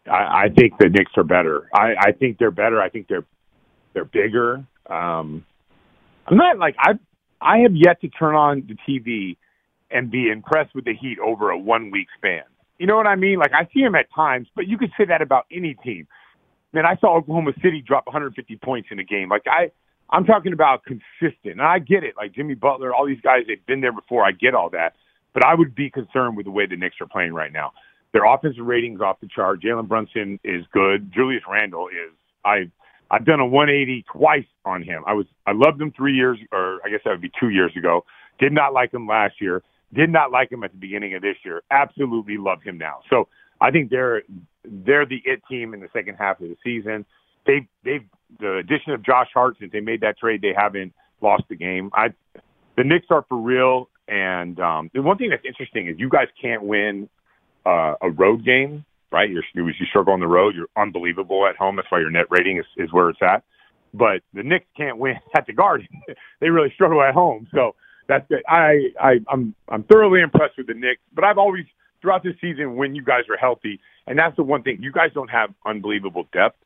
I, 0.08 0.46
I 0.46 0.50
think 0.58 0.74
the 0.80 0.90
Knicks 0.90 1.12
are 1.18 1.24
better. 1.24 1.70
I, 1.74 1.94
I 2.00 2.12
think 2.14 2.40
they're 2.40 2.50
better. 2.50 2.82
I 2.82 2.90
think 2.90 3.08
they're 3.08 3.26
they're 3.94 4.06
bigger. 4.06 4.66
Um, 4.90 5.46
I'm 6.26 6.38
not 6.38 6.58
like 6.58 6.76
I 6.80 6.94
I 7.42 7.60
have 7.60 7.76
yet 7.76 8.02
to 8.02 8.08
turn 8.08 8.36
on 8.36 8.68
the 8.68 8.78
TV 8.88 9.38
and 9.92 10.10
be 10.10 10.30
impressed 10.30 10.74
with 10.74 10.86
the 10.86 10.94
Heat 10.96 11.20
over 11.20 11.52
a 11.52 11.58
one 11.58 11.92
week 11.92 12.08
span. 12.18 12.44
You 12.78 12.88
know 12.88 12.96
what 12.96 13.08
I 13.08 13.16
mean? 13.16 13.40
Like 13.40 13.52
I 13.54 13.68
see 13.74 13.82
them 13.82 13.96
at 13.96 14.08
times, 14.14 14.48
but 14.56 14.68
you 14.68 14.78
could 14.78 14.92
say 14.98 15.06
that 15.06 15.22
about 15.22 15.46
any 15.52 15.76
team. 15.76 16.08
Man, 16.74 16.86
I 16.86 16.98
saw 16.98 17.16
Oklahoma 17.18 17.54
City 17.62 17.82
drop 17.86 18.06
150 18.06 18.58
points 18.58 18.90
in 18.92 19.00
a 19.00 19.04
game. 19.04 19.30
Like 19.30 19.44
I, 19.48 19.72
I'm 20.10 20.26
talking 20.26 20.54
about 20.54 20.84
consistent, 20.84 21.54
and 21.54 21.62
I 21.62 21.80
get 21.80 22.04
it. 22.04 22.16
Like 22.16 22.34
Jimmy 22.34 22.56
Butler, 22.56 22.94
all 22.94 23.08
these 23.08 23.22
guys, 23.22 23.44
they've 23.48 23.66
been 23.66 23.82
there 23.82 23.94
before. 23.94 24.24
I 24.24 24.32
get 24.32 24.54
all 24.54 24.70
that, 24.72 24.94
but 25.34 25.46
I 25.46 25.54
would 25.56 25.76
be 25.76 25.90
concerned 25.90 26.38
with 26.38 26.46
the 26.46 26.52
way 26.52 26.66
the 26.66 26.78
Knicks 26.78 26.96
are 27.02 27.08
playing 27.08 27.34
right 27.34 27.52
now. 27.52 27.72
Their 28.14 28.26
offensive 28.26 28.66
ratings 28.66 29.02
off 29.02 29.20
the 29.20 29.28
chart. 29.28 29.62
Jalen 29.62 29.88
Brunson 29.88 30.40
is 30.44 30.66
good. 30.72 31.12
Julius 31.14 31.44
Randle 31.50 31.88
is. 31.90 32.14
I 32.46 32.72
I've 33.10 33.26
done 33.26 33.40
a 33.40 33.46
180 33.46 34.06
twice 34.12 34.46
on 34.66 34.84
him. 34.84 35.04
I 35.06 35.14
was 35.14 35.26
I 35.46 35.52
loved 35.54 35.82
him 35.82 35.92
three 35.92 36.14
years, 36.14 36.38
or 36.52 36.80
I 36.86 36.90
guess 36.90 37.02
that 37.06 37.12
would 37.12 37.22
be 37.22 37.32
two 37.40 37.50
years 37.50 37.72
ago. 37.78 38.06
Did 38.40 38.54
not 38.54 38.74
like 38.74 38.94
him 38.94 39.08
last 39.08 39.36
year. 39.40 39.64
Did 39.94 40.10
not 40.10 40.32
like 40.32 40.52
him 40.52 40.64
at 40.64 40.72
the 40.72 40.78
beginning 40.78 41.16
of 41.16 41.22
this 41.22 41.38
year. 41.44 41.64
Absolutely 41.72 42.38
love 42.38 42.62
him 42.62 42.78
now. 42.78 43.02
So 43.10 43.28
I 43.62 43.72
think 43.72 43.90
they're 43.90 44.24
they're 44.66 45.06
the 45.06 45.22
it 45.26 45.42
team 45.50 45.74
in 45.74 45.80
the 45.80 45.90
second 45.94 46.16
half 46.16 46.42
of 46.42 46.50
the 46.50 46.58
season. 46.64 47.06
They 47.46 47.68
they've 47.84 48.06
the 48.40 48.58
addition 48.58 48.94
of 48.94 49.04
Josh 49.04 49.30
Hart 49.34 49.58
since 49.60 49.72
they 49.72 49.80
made 49.80 50.02
that 50.02 50.18
trade, 50.18 50.42
they 50.42 50.54
haven't 50.56 50.94
lost 51.22 51.44
the 51.50 51.56
game. 51.56 51.90
I 51.94 52.10
the 52.76 52.84
Knicks 52.84 53.08
are 53.10 53.26
for 53.30 53.38
real. 53.38 53.90
And 54.08 54.60
um, 54.60 54.90
the 54.94 55.02
one 55.02 55.18
thing 55.18 55.30
that's 55.30 55.46
interesting 55.46 55.88
is 55.88 56.00
you 56.00 56.10
guys 56.10 56.28
can't 56.42 56.64
win 56.64 57.10
uh, 57.66 57.96
a 58.02 58.10
road 58.10 58.46
game 58.46 58.86
right? 59.12 59.30
You're, 59.30 59.44
you 59.54 59.74
struggle 59.90 60.14
on 60.14 60.20
the 60.20 60.28
road. 60.28 60.56
You're 60.56 60.70
unbelievable 60.76 61.48
at 61.48 61.56
home. 61.56 61.76
That's 61.76 61.90
why 61.92 62.00
your 62.00 62.10
net 62.10 62.26
rating 62.30 62.58
is, 62.58 62.66
is 62.78 62.92
where 62.92 63.10
it's 63.10 63.20
at. 63.22 63.44
But 63.94 64.22
the 64.34 64.44
Knicks 64.44 64.66
can't 64.76 64.98
win 64.98 65.16
at 65.36 65.46
the 65.46 65.54
Garden. 65.54 65.88
they 66.40 66.50
really 66.50 66.72
struggle 66.76 67.02
at 67.02 67.14
home. 67.14 67.48
So 67.54 67.76
that's 68.08 68.28
good. 68.28 68.44
I, 68.48 68.90
I, 69.00 69.20
I'm, 69.30 69.56
I'm 69.70 69.84
thoroughly 69.84 70.22
impressed 70.22 70.58
with 70.58 70.68
the 70.68 70.74
Knicks. 70.74 71.02
But 71.14 71.24
I've 71.24 71.38
always 71.38 71.66
throughout 72.02 72.24
the 72.24 72.34
season 72.42 72.76
when 72.76 72.96
you 72.96 73.04
guys 73.04 73.24
are 73.30 73.38
healthy, 73.38 73.80
and 74.06 74.18
that's 74.20 74.36
the 74.36 74.44
one 74.44 74.64
thing 74.64 74.78
you 74.82 74.92
guys 74.92 75.12
don't 75.14 75.30
have 75.30 75.50
unbelievable 75.66 76.28
depth. 76.32 76.58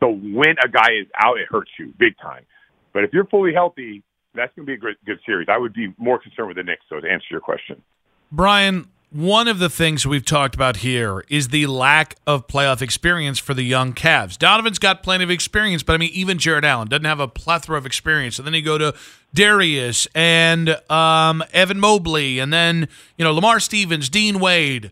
So 0.00 0.08
when 0.10 0.54
a 0.64 0.68
guy 0.68 0.92
is 1.00 1.08
out, 1.14 1.38
it 1.38 1.46
hurts 1.50 1.70
you 1.78 1.92
big 1.98 2.16
time. 2.22 2.44
But 2.92 3.04
if 3.04 3.12
you're 3.12 3.26
fully 3.26 3.52
healthy, 3.52 4.02
that's 4.34 4.54
going 4.54 4.66
to 4.66 4.70
be 4.70 4.74
a 4.74 4.78
good, 4.78 4.96
good 5.04 5.18
series. 5.26 5.48
I 5.50 5.58
would 5.58 5.72
be 5.72 5.94
more 5.98 6.18
concerned 6.18 6.48
with 6.48 6.56
the 6.56 6.62
Knicks, 6.62 6.84
so 6.88 7.00
to 7.00 7.10
answer 7.10 7.26
your 7.30 7.40
question. 7.40 7.82
Brian, 8.30 8.88
one 9.10 9.48
of 9.48 9.58
the 9.58 9.70
things 9.70 10.06
we've 10.06 10.24
talked 10.24 10.54
about 10.54 10.78
here 10.78 11.24
is 11.30 11.48
the 11.48 11.66
lack 11.66 12.16
of 12.26 12.46
playoff 12.46 12.82
experience 12.82 13.38
for 13.38 13.54
the 13.54 13.62
young 13.62 13.94
Cavs. 13.94 14.36
Donovan's 14.36 14.78
got 14.78 15.02
plenty 15.02 15.24
of 15.24 15.30
experience, 15.30 15.82
but 15.82 15.94
I 15.94 15.96
mean, 15.96 16.10
even 16.12 16.38
Jarrett 16.38 16.64
Allen 16.64 16.88
doesn't 16.88 17.06
have 17.06 17.20
a 17.20 17.28
plethora 17.28 17.78
of 17.78 17.86
experience. 17.86 18.38
And 18.38 18.46
then 18.46 18.52
you 18.52 18.60
go 18.60 18.76
to 18.76 18.94
Darius 19.32 20.06
and 20.14 20.78
um, 20.90 21.42
Evan 21.54 21.80
Mobley, 21.80 22.38
and 22.38 22.52
then 22.52 22.88
you 23.16 23.24
know 23.24 23.32
Lamar 23.32 23.60
Stevens, 23.60 24.10
Dean 24.10 24.40
Wade. 24.40 24.90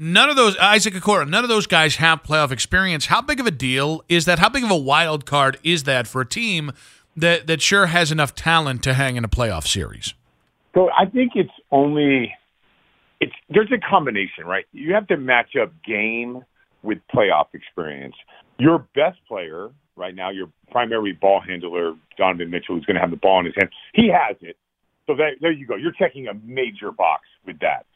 None 0.00 0.30
of 0.30 0.36
those 0.36 0.56
Isaac 0.58 0.94
Okoro, 0.94 1.28
none 1.28 1.44
of 1.44 1.48
those 1.48 1.66
guys 1.66 1.96
have 1.96 2.22
playoff 2.22 2.52
experience. 2.52 3.06
How 3.06 3.20
big 3.20 3.40
of 3.40 3.46
a 3.46 3.50
deal 3.50 4.02
is 4.08 4.24
that? 4.26 4.38
How 4.38 4.48
big 4.48 4.64
of 4.64 4.70
a 4.70 4.76
wild 4.76 5.26
card 5.26 5.58
is 5.62 5.82
that 5.84 6.06
for 6.06 6.22
a 6.22 6.26
team 6.26 6.72
that 7.20 7.46
that 7.46 7.62
sure 7.62 7.86
has 7.86 8.10
enough 8.12 8.34
talent 8.34 8.82
to 8.84 8.94
hang 8.94 9.16
in 9.16 9.24
a 9.24 9.28
playoff 9.28 9.66
series? 9.66 10.14
So 10.74 10.90
I 10.96 11.06
think 11.06 11.32
it's 11.34 11.50
only 11.70 12.34
it's 13.20 13.32
there's 13.48 13.72
a 13.72 13.78
combination, 13.78 14.44
right? 14.44 14.64
You 14.72 14.94
have 14.94 15.06
to 15.08 15.16
match 15.16 15.56
up 15.60 15.72
game 15.84 16.44
with 16.82 16.98
playoff 17.14 17.46
experience. 17.54 18.14
Your 18.58 18.86
best 18.94 19.18
player 19.26 19.70
right 19.96 20.14
now, 20.14 20.30
your 20.30 20.50
primary 20.70 21.12
ball 21.12 21.40
handler, 21.40 21.94
Donovan 22.16 22.50
Mitchell, 22.50 22.76
who's 22.76 22.84
going 22.84 22.94
to 22.94 23.00
have 23.00 23.10
the 23.10 23.16
ball 23.16 23.40
in 23.40 23.46
his 23.46 23.54
hand, 23.56 23.70
he 23.92 24.08
has 24.08 24.36
it. 24.40 24.56
So 25.06 25.14
that, 25.16 25.32
there 25.40 25.50
you 25.50 25.66
go. 25.66 25.74
You're 25.74 25.92
checking 25.92 26.28
a 26.28 26.34
major 26.34 26.92
box 26.92 27.22
with 27.44 27.58
that. 27.60 27.86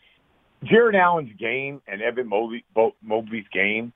Jarrett 0.65 0.95
Allen's 0.95 1.33
game 1.39 1.83
and 1.87 2.01
Evan 2.03 2.29
Mobley, 2.29 2.65
Mobley's 3.03 3.47
game, 3.53 3.93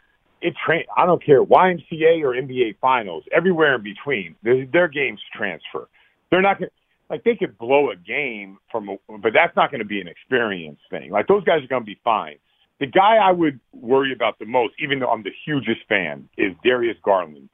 it 0.46 0.54
tra- 0.64 0.84
I 0.96 1.06
don't 1.06 1.22
care 1.24 1.44
YMCA 1.44 2.22
or 2.22 2.32
NBA 2.34 2.76
Finals, 2.80 3.24
everywhere 3.36 3.74
in 3.74 3.82
between. 3.82 4.36
Their, 4.44 4.64
their 4.66 4.88
games 4.88 5.20
transfer. 5.34 5.88
They're 6.30 6.42
not 6.42 6.60
going 6.60 6.70
like 7.10 7.24
they 7.24 7.36
could 7.36 7.56
blow 7.58 7.90
a 7.90 7.96
game 7.96 8.58
from, 8.70 8.88
a, 8.88 8.96
but 9.08 9.32
that's 9.32 9.54
not 9.54 9.70
going 9.70 9.80
to 9.80 9.86
be 9.86 10.00
an 10.00 10.08
experience 10.08 10.78
thing. 10.90 11.10
Like 11.10 11.26
those 11.28 11.44
guys 11.44 11.62
are 11.62 11.68
going 11.68 11.82
to 11.82 11.86
be 11.86 11.98
fine. 12.02 12.36
The 12.80 12.86
guy 12.86 13.16
I 13.16 13.32
would 13.32 13.58
worry 13.72 14.12
about 14.12 14.38
the 14.38 14.44
most, 14.44 14.74
even 14.80 14.98
though 14.98 15.08
I'm 15.08 15.22
the 15.22 15.30
hugest 15.44 15.80
fan, 15.88 16.28
is 16.36 16.52
Darius 16.64 16.96
Garland, 17.04 17.48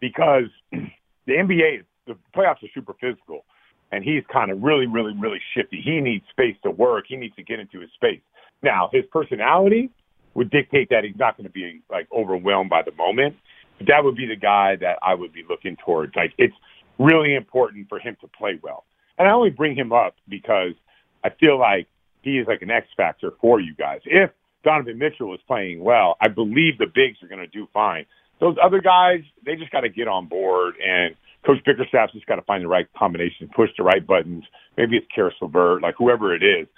because 0.00 0.44
the 0.70 1.32
NBA, 1.32 1.84
the 2.06 2.16
playoffs 2.36 2.62
are 2.62 2.72
super 2.74 2.94
physical, 3.00 3.44
and 3.92 4.04
he's 4.04 4.22
kind 4.32 4.50
of 4.50 4.62
really, 4.62 4.86
really, 4.86 5.14
really 5.18 5.40
shifty. 5.54 5.80
He 5.82 6.00
needs 6.00 6.24
space 6.30 6.56
to 6.62 6.70
work. 6.70 7.06
He 7.08 7.16
needs 7.16 7.34
to 7.36 7.42
get 7.42 7.60
into 7.60 7.80
his 7.80 7.90
space. 7.94 8.20
Now, 8.62 8.90
his 8.92 9.04
personality 9.10 9.90
would 10.38 10.50
dictate 10.50 10.88
that 10.90 11.02
he's 11.02 11.16
not 11.16 11.36
going 11.36 11.46
to 11.46 11.52
be 11.52 11.82
like 11.90 12.06
overwhelmed 12.16 12.70
by 12.70 12.82
the 12.82 12.92
moment. 12.92 13.36
But 13.76 13.88
that 13.88 14.04
would 14.04 14.16
be 14.16 14.26
the 14.26 14.36
guy 14.36 14.76
that 14.76 14.98
I 15.02 15.14
would 15.14 15.32
be 15.32 15.44
looking 15.48 15.76
towards. 15.84 16.14
Like 16.14 16.32
it's 16.38 16.54
really 16.98 17.34
important 17.34 17.88
for 17.88 17.98
him 17.98 18.16
to 18.20 18.28
play 18.28 18.58
well. 18.62 18.84
And 19.18 19.28
I 19.28 19.32
only 19.32 19.50
bring 19.50 19.76
him 19.76 19.92
up 19.92 20.14
because 20.28 20.74
I 21.24 21.30
feel 21.30 21.58
like 21.58 21.88
he 22.22 22.38
is 22.38 22.46
like 22.46 22.62
an 22.62 22.70
X 22.70 22.86
factor 22.96 23.32
for 23.40 23.60
you 23.60 23.74
guys. 23.74 24.00
If 24.04 24.30
Donovan 24.64 24.98
Mitchell 24.98 25.34
is 25.34 25.40
playing 25.46 25.82
well, 25.82 26.16
I 26.20 26.28
believe 26.28 26.78
the 26.78 26.86
bigs 26.86 27.18
are 27.22 27.28
going 27.28 27.40
to 27.40 27.48
do 27.48 27.66
fine. 27.72 28.06
Those 28.40 28.56
other 28.62 28.80
guys, 28.80 29.20
they 29.44 29.56
just 29.56 29.72
got 29.72 29.80
to 29.80 29.88
get 29.88 30.06
on 30.06 30.26
board, 30.26 30.74
and 30.84 31.16
Coach 31.44 31.58
Bickerstaff's 31.64 32.12
just 32.12 32.26
got 32.26 32.36
to 32.36 32.42
find 32.42 32.62
the 32.62 32.68
right 32.68 32.86
combination, 32.96 33.50
push 33.54 33.70
the 33.76 33.82
right 33.82 34.06
buttons. 34.06 34.44
Maybe 34.76 34.96
it's 34.96 35.06
Caris 35.12 35.34
LeVert, 35.42 35.82
like 35.82 35.96
whoever 35.98 36.32
it 36.32 36.44
is. 36.44 36.68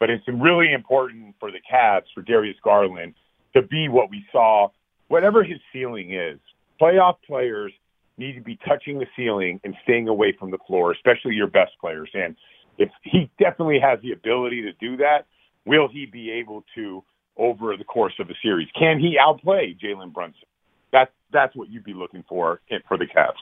But 0.00 0.10
it's 0.10 0.24
really 0.26 0.72
important 0.72 1.36
for 1.38 1.52
the 1.52 1.60
Cavs, 1.70 2.06
for 2.14 2.22
Darius 2.22 2.56
Garland, 2.64 3.14
to 3.54 3.62
be 3.62 3.88
what 3.88 4.10
we 4.10 4.24
saw, 4.32 4.68
whatever 5.08 5.44
his 5.44 5.58
ceiling 5.72 6.14
is. 6.14 6.40
Playoff 6.80 7.16
players 7.26 7.72
need 8.16 8.34
to 8.34 8.40
be 8.40 8.58
touching 8.66 8.98
the 8.98 9.06
ceiling 9.14 9.60
and 9.62 9.74
staying 9.82 10.08
away 10.08 10.34
from 10.38 10.50
the 10.50 10.58
floor, 10.66 10.92
especially 10.92 11.34
your 11.34 11.46
best 11.46 11.72
players. 11.80 12.10
And 12.14 12.34
if 12.78 12.90
he 13.02 13.30
definitely 13.38 13.78
has 13.78 13.98
the 14.02 14.12
ability 14.12 14.62
to 14.62 14.72
do 14.80 14.96
that, 14.96 15.26
will 15.66 15.88
he 15.88 16.06
be 16.06 16.30
able 16.30 16.64
to 16.74 17.04
over 17.36 17.76
the 17.76 17.84
course 17.84 18.14
of 18.18 18.30
a 18.30 18.34
series? 18.42 18.68
Can 18.78 18.98
he 18.98 19.18
outplay 19.20 19.76
Jalen 19.82 20.12
Brunson? 20.12 20.48
That's 20.92 21.10
that's 21.32 21.54
what 21.54 21.70
you'd 21.70 21.84
be 21.84 21.94
looking 21.94 22.24
for 22.28 22.60
eh, 22.70 22.78
for 22.88 22.98
the 22.98 23.06
Cavs. 23.06 23.34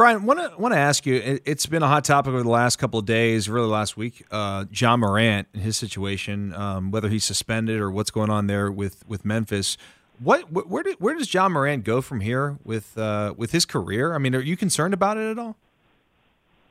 Brian, 0.00 0.24
want 0.24 0.40
to 0.40 0.58
want 0.58 0.72
to 0.72 0.78
ask 0.78 1.04
you. 1.04 1.40
It's 1.44 1.66
been 1.66 1.82
a 1.82 1.86
hot 1.86 2.04
topic 2.04 2.30
over 2.30 2.42
the 2.42 2.48
last 2.48 2.76
couple 2.76 2.98
of 2.98 3.04
days, 3.04 3.50
really 3.50 3.68
last 3.68 3.98
week. 3.98 4.24
Uh, 4.30 4.64
Ja 4.72 4.96
Morant 4.96 5.46
and 5.52 5.62
his 5.62 5.76
situation, 5.76 6.54
um, 6.54 6.90
whether 6.90 7.10
he's 7.10 7.22
suspended 7.22 7.78
or 7.80 7.90
what's 7.90 8.10
going 8.10 8.30
on 8.30 8.46
there 8.46 8.72
with 8.72 9.06
with 9.06 9.26
Memphis. 9.26 9.76
What 10.18 10.50
where 10.50 10.84
where 10.98 11.14
does 11.14 11.34
Ja 11.34 11.50
Morant 11.50 11.84
go 11.84 12.00
from 12.00 12.20
here 12.20 12.56
with 12.64 12.96
uh, 12.96 13.34
with 13.36 13.52
his 13.52 13.66
career? 13.66 14.14
I 14.14 14.18
mean, 14.18 14.34
are 14.34 14.40
you 14.40 14.56
concerned 14.56 14.94
about 14.94 15.18
it 15.18 15.32
at 15.32 15.38
all? 15.38 15.56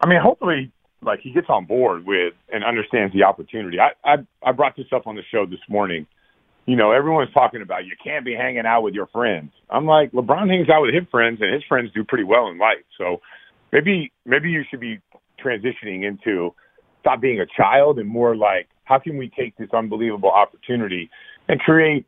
I 0.02 0.08
mean, 0.08 0.20
hopefully, 0.20 0.72
like 1.04 1.20
he 1.20 1.30
gets 1.30 1.50
on 1.50 1.65
board 1.65 2.08
with 2.08 2.34
and 2.52 2.63
understands 2.63 3.13
the 3.13 3.26
opportunity. 3.26 3.78
I 3.80 3.92
I, 4.04 4.15
I 4.42 4.54
brought 4.54 4.76
this 4.76 4.88
up 4.92 5.06
on 5.06 5.15
the 5.15 5.24
show 5.32 5.46
this 5.46 5.62
morning. 5.70 6.08
You 6.69 6.75
know, 6.75 6.91
everyone's 6.91 7.34
talking 7.34 7.63
about 7.63 7.86
you 7.86 7.93
can't 8.03 8.23
be 8.23 8.36
hanging 8.36 8.67
out 8.67 8.84
with 8.84 8.93
your 8.93 9.08
friends. 9.08 9.49
I'm 9.71 9.88
like, 9.88 10.12
LeBron 10.12 10.51
hangs 10.51 10.69
out 10.69 10.84
with 10.84 10.93
his 10.93 11.03
friends, 11.10 11.39
and 11.41 11.51
his 11.51 11.63
friends 11.67 11.89
do 11.95 12.03
pretty 12.03 12.23
well 12.23 12.47
in 12.47 12.60
life. 12.60 12.86
So 12.95 13.21
maybe 13.71 14.12
maybe 14.23 14.51
you 14.51 14.62
should 14.69 14.79
be 14.79 14.99
transitioning 15.43 16.08
into 16.08 16.53
stop 16.99 17.21
being 17.21 17.39
a 17.41 17.47
child 17.58 17.97
and 17.97 18.08
more 18.08 18.36
like 18.36 18.67
how 18.84 18.99
can 18.99 19.17
we 19.17 19.32
take 19.36 19.58
this 19.58 19.69
unbelievable 19.73 20.29
opportunity 20.29 21.10
and 21.47 21.60
create 21.60 22.05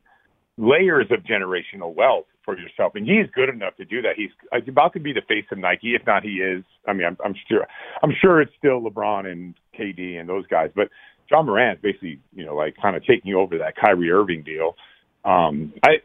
layers 0.60 1.08
of 1.10 1.24
generational 1.24 1.95
wealth 1.95 2.26
for 2.45 2.56
yourself. 2.56 2.93
And 2.93 3.08
he's 3.08 3.26
good 3.34 3.50
enough 3.50 3.76
to 3.78 3.86
do 3.86 4.04
that. 4.04 4.13
He's, 4.15 4.30
about 4.67 4.93
to 4.93 5.00
be 5.00 5.12
the 5.12 5.24
face 5.28 5.45
of 5.52 5.58
Nike. 5.58 5.95
If 5.95 6.06
not, 6.06 6.21
he 6.21 6.36
is. 6.36 6.63
I 6.88 6.93
mean, 6.93 7.08
I'm, 7.08 7.17
I'm 7.26 7.34
sure, 7.50 7.65
I'm 8.04 8.12
sure 8.21 8.41
it's 8.41 8.54
still 8.60 8.80
LeBron 8.82 9.26
and 9.26 9.56
KD 9.78 10.19
and 10.19 10.30
those 10.30 10.45
guys. 10.45 10.69
But 10.76 10.89
Ja 11.32 11.41
Morant's 11.41 11.82
basically, 11.82 12.20
you 12.34 12.46
know, 12.46 12.56
like 12.56 12.76
kind 12.82 12.96
of 12.96 13.06
taking 13.06 13.34
over 13.34 13.58
that 13.58 13.76
Kyrie 13.76 14.12
Irving 14.12 14.44
deal. 14.44 14.76
Um, 15.24 15.74
I 15.84 16.02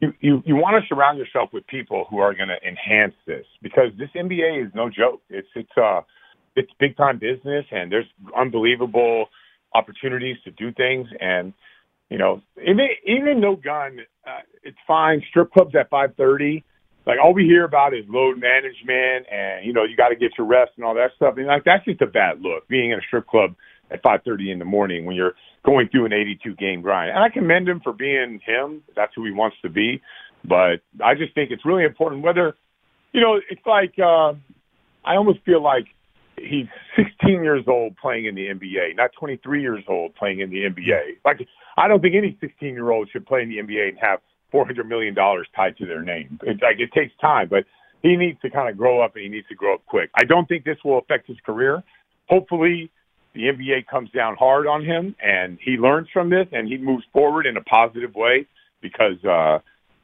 you, 0.00 0.12
you, 0.20 0.42
you 0.44 0.56
want 0.56 0.82
to 0.82 0.86
surround 0.94 1.18
yourself 1.18 1.50
with 1.52 1.66
people 1.66 2.06
who 2.10 2.18
are 2.18 2.34
going 2.34 2.48
to 2.48 2.68
enhance 2.68 3.14
this 3.26 3.46
because 3.62 3.90
this 3.98 4.10
NBA 4.14 4.66
is 4.66 4.72
no 4.74 4.90
joke. 4.90 5.22
It's 5.30 5.48
it's 5.54 5.70
uh 5.80 6.02
it's 6.56 6.70
big 6.80 6.96
time 6.96 7.18
business 7.18 7.64
and 7.70 7.92
there's 7.92 8.06
unbelievable 8.36 9.26
opportunities 9.74 10.36
to 10.44 10.50
do 10.52 10.72
things 10.72 11.06
and 11.20 11.52
you 12.08 12.18
know 12.18 12.40
even 12.66 12.88
even 13.04 13.40
no 13.40 13.56
gun 13.56 13.98
uh, 14.26 14.40
it's 14.62 14.78
fine 14.86 15.22
strip 15.28 15.52
clubs 15.52 15.74
at 15.78 15.90
5:30 15.90 16.62
like 17.06 17.18
all 17.22 17.34
we 17.34 17.44
hear 17.44 17.64
about 17.64 17.94
is 17.94 18.04
load 18.08 18.38
management 18.38 19.26
and 19.30 19.66
you 19.66 19.72
know 19.72 19.84
you 19.84 19.96
got 19.96 20.08
to 20.08 20.16
get 20.16 20.32
your 20.38 20.46
rest 20.46 20.72
and 20.76 20.84
all 20.84 20.94
that 20.94 21.10
stuff 21.16 21.34
and 21.36 21.46
like 21.46 21.64
that's 21.64 21.84
just 21.84 22.00
a 22.00 22.06
bad 22.06 22.40
look 22.40 22.66
being 22.68 22.90
in 22.90 22.98
a 22.98 23.02
strip 23.02 23.26
club 23.26 23.54
at 23.90 24.02
5:30 24.02 24.50
in 24.50 24.58
the 24.58 24.64
morning 24.64 25.04
when 25.04 25.16
you're 25.16 25.34
going 25.64 25.88
through 25.88 26.06
an 26.06 26.12
82 26.12 26.54
game 26.54 26.80
grind. 26.80 27.10
And 27.10 27.18
I 27.18 27.28
commend 27.28 27.68
him 27.68 27.80
for 27.80 27.92
being 27.92 28.40
him. 28.44 28.82
That's 28.94 29.12
who 29.14 29.24
he 29.24 29.32
wants 29.32 29.56
to 29.62 29.68
be. 29.68 30.00
But 30.44 30.80
I 31.04 31.14
just 31.14 31.34
think 31.34 31.50
it's 31.50 31.64
really 31.64 31.84
important 31.84 32.22
whether, 32.22 32.56
you 33.12 33.20
know, 33.20 33.40
it's 33.50 33.66
like 33.66 33.94
uh, 33.98 34.34
I 35.04 35.16
almost 35.16 35.40
feel 35.44 35.62
like 35.62 35.86
he's 36.36 36.66
16 36.96 37.42
years 37.42 37.64
old 37.66 37.96
playing 37.96 38.26
in 38.26 38.34
the 38.34 38.48
NBA, 38.48 38.96
not 38.96 39.10
23 39.18 39.60
years 39.60 39.84
old 39.88 40.14
playing 40.14 40.40
in 40.40 40.50
the 40.50 40.64
NBA. 40.64 41.18
Like 41.24 41.46
I 41.76 41.88
don't 41.88 42.00
think 42.00 42.14
any 42.14 42.36
16 42.40 42.74
year 42.74 42.90
old 42.90 43.08
should 43.12 43.26
play 43.26 43.42
in 43.42 43.48
the 43.48 43.58
NBA 43.58 43.88
and 43.88 43.98
have 44.00 44.20
400 44.52 44.88
million 44.88 45.14
dollars 45.14 45.48
tied 45.54 45.76
to 45.78 45.86
their 45.86 46.02
name. 46.02 46.38
It's 46.42 46.62
like 46.62 46.78
it 46.78 46.92
takes 46.92 47.12
time, 47.20 47.48
but 47.48 47.64
he 48.02 48.16
needs 48.16 48.40
to 48.42 48.50
kind 48.50 48.68
of 48.68 48.76
grow 48.76 49.00
up 49.02 49.16
and 49.16 49.24
he 49.24 49.28
needs 49.28 49.48
to 49.48 49.54
grow 49.54 49.74
up 49.74 49.86
quick. 49.86 50.10
I 50.14 50.24
don't 50.24 50.46
think 50.46 50.64
this 50.64 50.78
will 50.84 50.98
affect 50.98 51.26
his 51.26 51.38
career. 51.44 51.82
Hopefully, 52.28 52.90
the 53.36 53.42
NBA 53.42 53.86
comes 53.86 54.10
down 54.10 54.34
hard 54.36 54.66
on 54.66 54.84
him 54.84 55.14
and 55.22 55.58
he 55.62 55.72
learns 55.72 56.08
from 56.12 56.30
this 56.30 56.46
and 56.52 56.66
he 56.66 56.78
moves 56.78 57.04
forward 57.12 57.46
in 57.46 57.56
a 57.56 57.62
positive 57.62 58.14
way 58.14 58.46
because 58.80 59.22
uh 59.24 59.58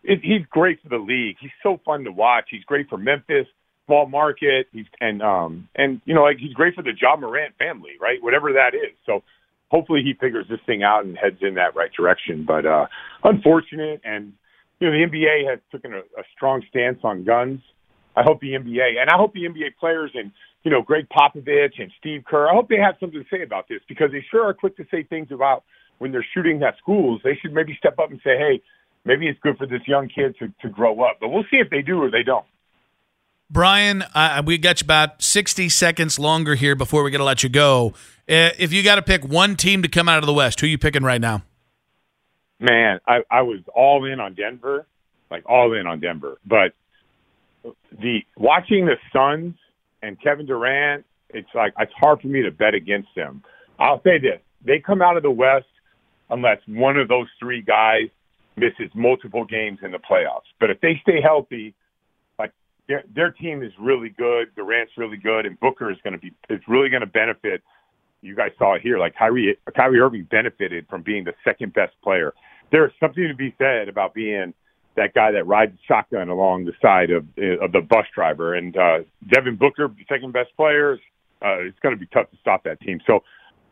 it, 0.05 0.21
he's 0.23 0.45
great 0.51 0.83
for 0.83 0.89
the 0.89 0.99
league. 0.99 1.37
He's 1.41 1.53
so 1.63 1.81
fun 1.85 2.05
to 2.05 2.13
watch. 2.13 2.49
He's 2.51 2.65
great 2.65 2.89
for 2.89 2.99
Memphis, 2.99 3.47
small 3.87 4.07
market. 4.07 4.67
He's 4.73 4.87
and 5.01 5.23
um 5.23 5.69
and 5.75 6.01
you 6.05 6.15
know 6.15 6.23
like 6.23 6.37
he's 6.39 6.53
great 6.53 6.75
for 6.75 6.83
the 6.83 6.93
Ja 7.01 7.17
Morant 7.17 7.55
family, 7.59 7.93
right? 8.01 8.23
Whatever 8.23 8.53
that 8.53 8.75
is. 8.75 8.95
So 9.07 9.23
hopefully 9.71 10.03
he 10.05 10.13
figures 10.13 10.47
this 10.51 10.61
thing 10.67 10.83
out 10.83 11.05
and 11.05 11.17
heads 11.17 11.39
in 11.41 11.55
that 11.55 11.75
right 11.75 11.91
direction. 11.97 12.45
But 12.47 12.67
uh 12.67 12.87
unfortunate 13.25 14.03
and 14.05 14.35
you 14.79 14.89
know 14.89 14.93
the 14.93 15.07
NBA 15.11 15.49
has 15.49 15.59
taken 15.73 15.95
a, 15.95 16.01
a 16.01 16.25
strong 16.37 16.63
stance 16.69 16.99
on 17.03 17.25
guns. 17.25 17.61
I 18.15 18.23
hope 18.25 18.41
the 18.41 18.53
NBA 18.53 19.01
and 19.01 19.09
I 19.09 19.17
hope 19.17 19.33
the 19.33 19.45
NBA 19.45 19.77
players 19.81 20.11
and 20.15 20.33
you 20.63 20.71
know, 20.71 20.83
Gregg 20.83 21.09
Popovich 21.09 21.79
and 21.79 21.91
Steve 21.99 22.25
Kerr. 22.25 22.49
I 22.49 22.55
hope 22.55 22.69
they 22.69 22.77
have 22.77 22.95
something 23.01 23.23
to 23.23 23.27
say 23.37 23.43
about 23.43 23.69
this 23.69 23.81
because 23.89 24.11
they 24.13 24.25
sure 24.31 24.47
are 24.47 24.55
quick 24.55 24.77
to 24.77 24.87
say 24.91 25.03
things 25.03 25.29
about 25.31 25.65
when 25.99 26.13
they're 26.13 26.27
shooting 26.35 26.63
at 26.63 26.77
schools. 26.79 27.21
They 27.25 27.39
should 27.41 27.53
maybe 27.53 27.75
step 27.79 27.99
up 27.99 28.11
and 28.11 28.21
say, 28.23 28.37
hey, 28.39 28.63
maybe 29.05 29.29
it's 29.29 29.39
good 29.41 29.57
for 29.59 29.67
this 29.67 29.83
young 29.87 30.09
kid 30.09 30.37
to, 30.39 30.53
to 30.63 30.69
grow 30.69 31.03
up. 31.03 31.19
But 31.21 31.29
we'll 31.29 31.45
see 31.51 31.57
if 31.57 31.71
they 31.71 31.83
do 31.83 32.03
or 32.03 32.11
they 32.11 32.23
don't. 32.23 32.47
Brian, 33.51 34.03
uh, 34.15 34.43
we 34.45 34.57
got 34.57 34.81
you 34.81 34.87
about 34.87 35.21
60 35.21 35.69
seconds 35.69 36.19
longer 36.19 36.55
here 36.55 36.75
before 36.75 37.03
we 37.03 37.11
got 37.11 37.19
to 37.19 37.25
let 37.25 37.43
you 37.43 37.51
go. 37.51 37.93
Uh, 38.29 38.51
if 38.59 38.73
you 38.73 38.83
got 38.83 38.95
to 38.95 39.03
pick 39.03 39.25
one 39.25 39.57
team 39.57 39.83
to 39.83 39.89
come 39.89 40.09
out 40.09 40.19
of 40.19 40.27
the 40.27 40.33
West, 40.33 40.61
who 40.61 40.67
are 40.67 40.71
you 40.71 40.79
picking 40.79 41.03
right 41.03 41.21
now? 41.21 41.43
Man, 42.59 43.01
I, 43.07 43.23
I 43.31 43.43
was 43.43 43.59
all 43.75 44.05
in 44.11 44.21
on 44.21 44.35
Denver, 44.35 44.87
like 45.31 45.43
all 45.47 45.75
in 45.75 45.87
on 45.87 46.01
Denver. 46.01 46.39
But 46.47 46.73
the 47.91 48.21
watching 48.37 48.87
the 48.87 48.97
Suns 49.13 49.55
and 50.03 50.21
Kevin 50.21 50.47
Durant, 50.47 51.05
it's 51.31 51.49
like 51.55 51.73
it's 51.79 51.93
hard 51.99 52.21
for 52.21 52.29
me 52.29 52.43
to 52.43 52.51
bet 52.51 52.75
against 52.75 53.09
them. 53.17 53.43
I'll 53.79 54.03
say 54.03 54.19
this: 54.19 54.41
they 54.65 54.79
come 54.79 55.01
out 55.03 55.17
of 55.17 55.23
the 55.23 55.31
West 55.31 55.67
unless 56.31 56.59
one 56.67 56.97
of 56.97 57.09
those 57.09 57.29
three 57.39 57.63
guys 57.63 58.09
misses 58.57 58.91
multiple 58.95 59.45
games 59.45 59.79
in 59.83 59.93
the 59.93 59.99
playoffs. 59.99 60.51
But 60.61 60.71
if 60.71 60.81
they 60.81 61.01
stay 61.03 61.21
healthy, 61.23 61.75
like 62.39 62.53
their 62.89 63.05
their 63.15 63.31
team 63.31 63.63
is 63.63 63.73
really 63.79 64.11
good, 64.11 64.55
Durant's 64.55 64.93
really 64.97 65.17
good, 65.17 65.47
and 65.47 65.59
Booker 65.61 65.91
is 65.91 65.99
going 66.05 66.15
to 66.15 66.19
be 66.19 66.33
it's 66.49 66.67
really 66.69 66.89
going 66.89 67.01
to 67.01 67.07
benefit. 67.07 67.63
You 68.21 68.37
guys 68.37 68.51
saw 68.59 68.75
it 68.75 68.83
here. 68.83 68.99
Like 68.99 69.17
Kyrie, 69.17 69.57
Kyrie 69.75 69.99
Irving 69.99 70.29
benefited 70.31 70.87
from 70.89 71.03
being 71.03 71.25
the 71.25 71.35
second 71.45 71.73
best 71.73 71.95
player. 72.05 72.33
There's 72.71 72.93
something 73.01 73.27
to 73.27 73.35
be 73.35 73.55
said 73.59 73.89
about 73.89 74.15
being 74.15 74.55
that 74.97 75.15
guy 75.15 75.33
that 75.33 75.47
rides 75.47 75.79
shotgun 75.89 76.29
along 76.29 76.65
the 76.65 76.73
side 76.83 77.11
of 77.11 77.25
of 77.63 77.73
the 77.73 77.81
bus 77.81 78.07
driver. 78.15 78.55
And 78.55 78.77
uh, 78.77 78.99
Devin 79.33 79.57
Booker, 79.57 79.91
second 80.09 80.33
best 80.33 80.55
player, 80.57 80.99
uh, 81.41 81.59
it's 81.61 81.79
going 81.81 81.95
to 81.95 81.99
be 81.99 82.07
tough 82.07 82.31
to 82.31 82.37
stop 82.39 82.65
that 82.65 82.81
team. 82.81 83.01
So 83.07 83.21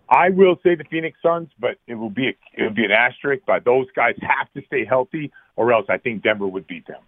I 0.09 0.30
will 0.30 0.56
say 0.62 0.74
the 0.74 0.85
Phoenix 0.90 1.18
Suns, 1.22 1.48
but 1.59 1.76
it 1.87 1.94
will 1.94 2.11
be 2.11 2.28
a, 2.28 2.37
it 2.56 2.62
will 2.62 2.74
be 2.74 2.85
an 2.85 2.90
asterisk. 2.90 3.42
But 3.46 3.64
those 3.64 3.87
guys 3.94 4.14
have 4.22 4.52
to 4.54 4.62
stay 4.66 4.85
healthy, 4.85 5.30
or 5.56 5.72
else 5.72 5.87
I 5.88 5.98
think 5.98 6.22
Denver 6.22 6.46
would 6.46 6.66
beat 6.66 6.87
them. 6.87 7.00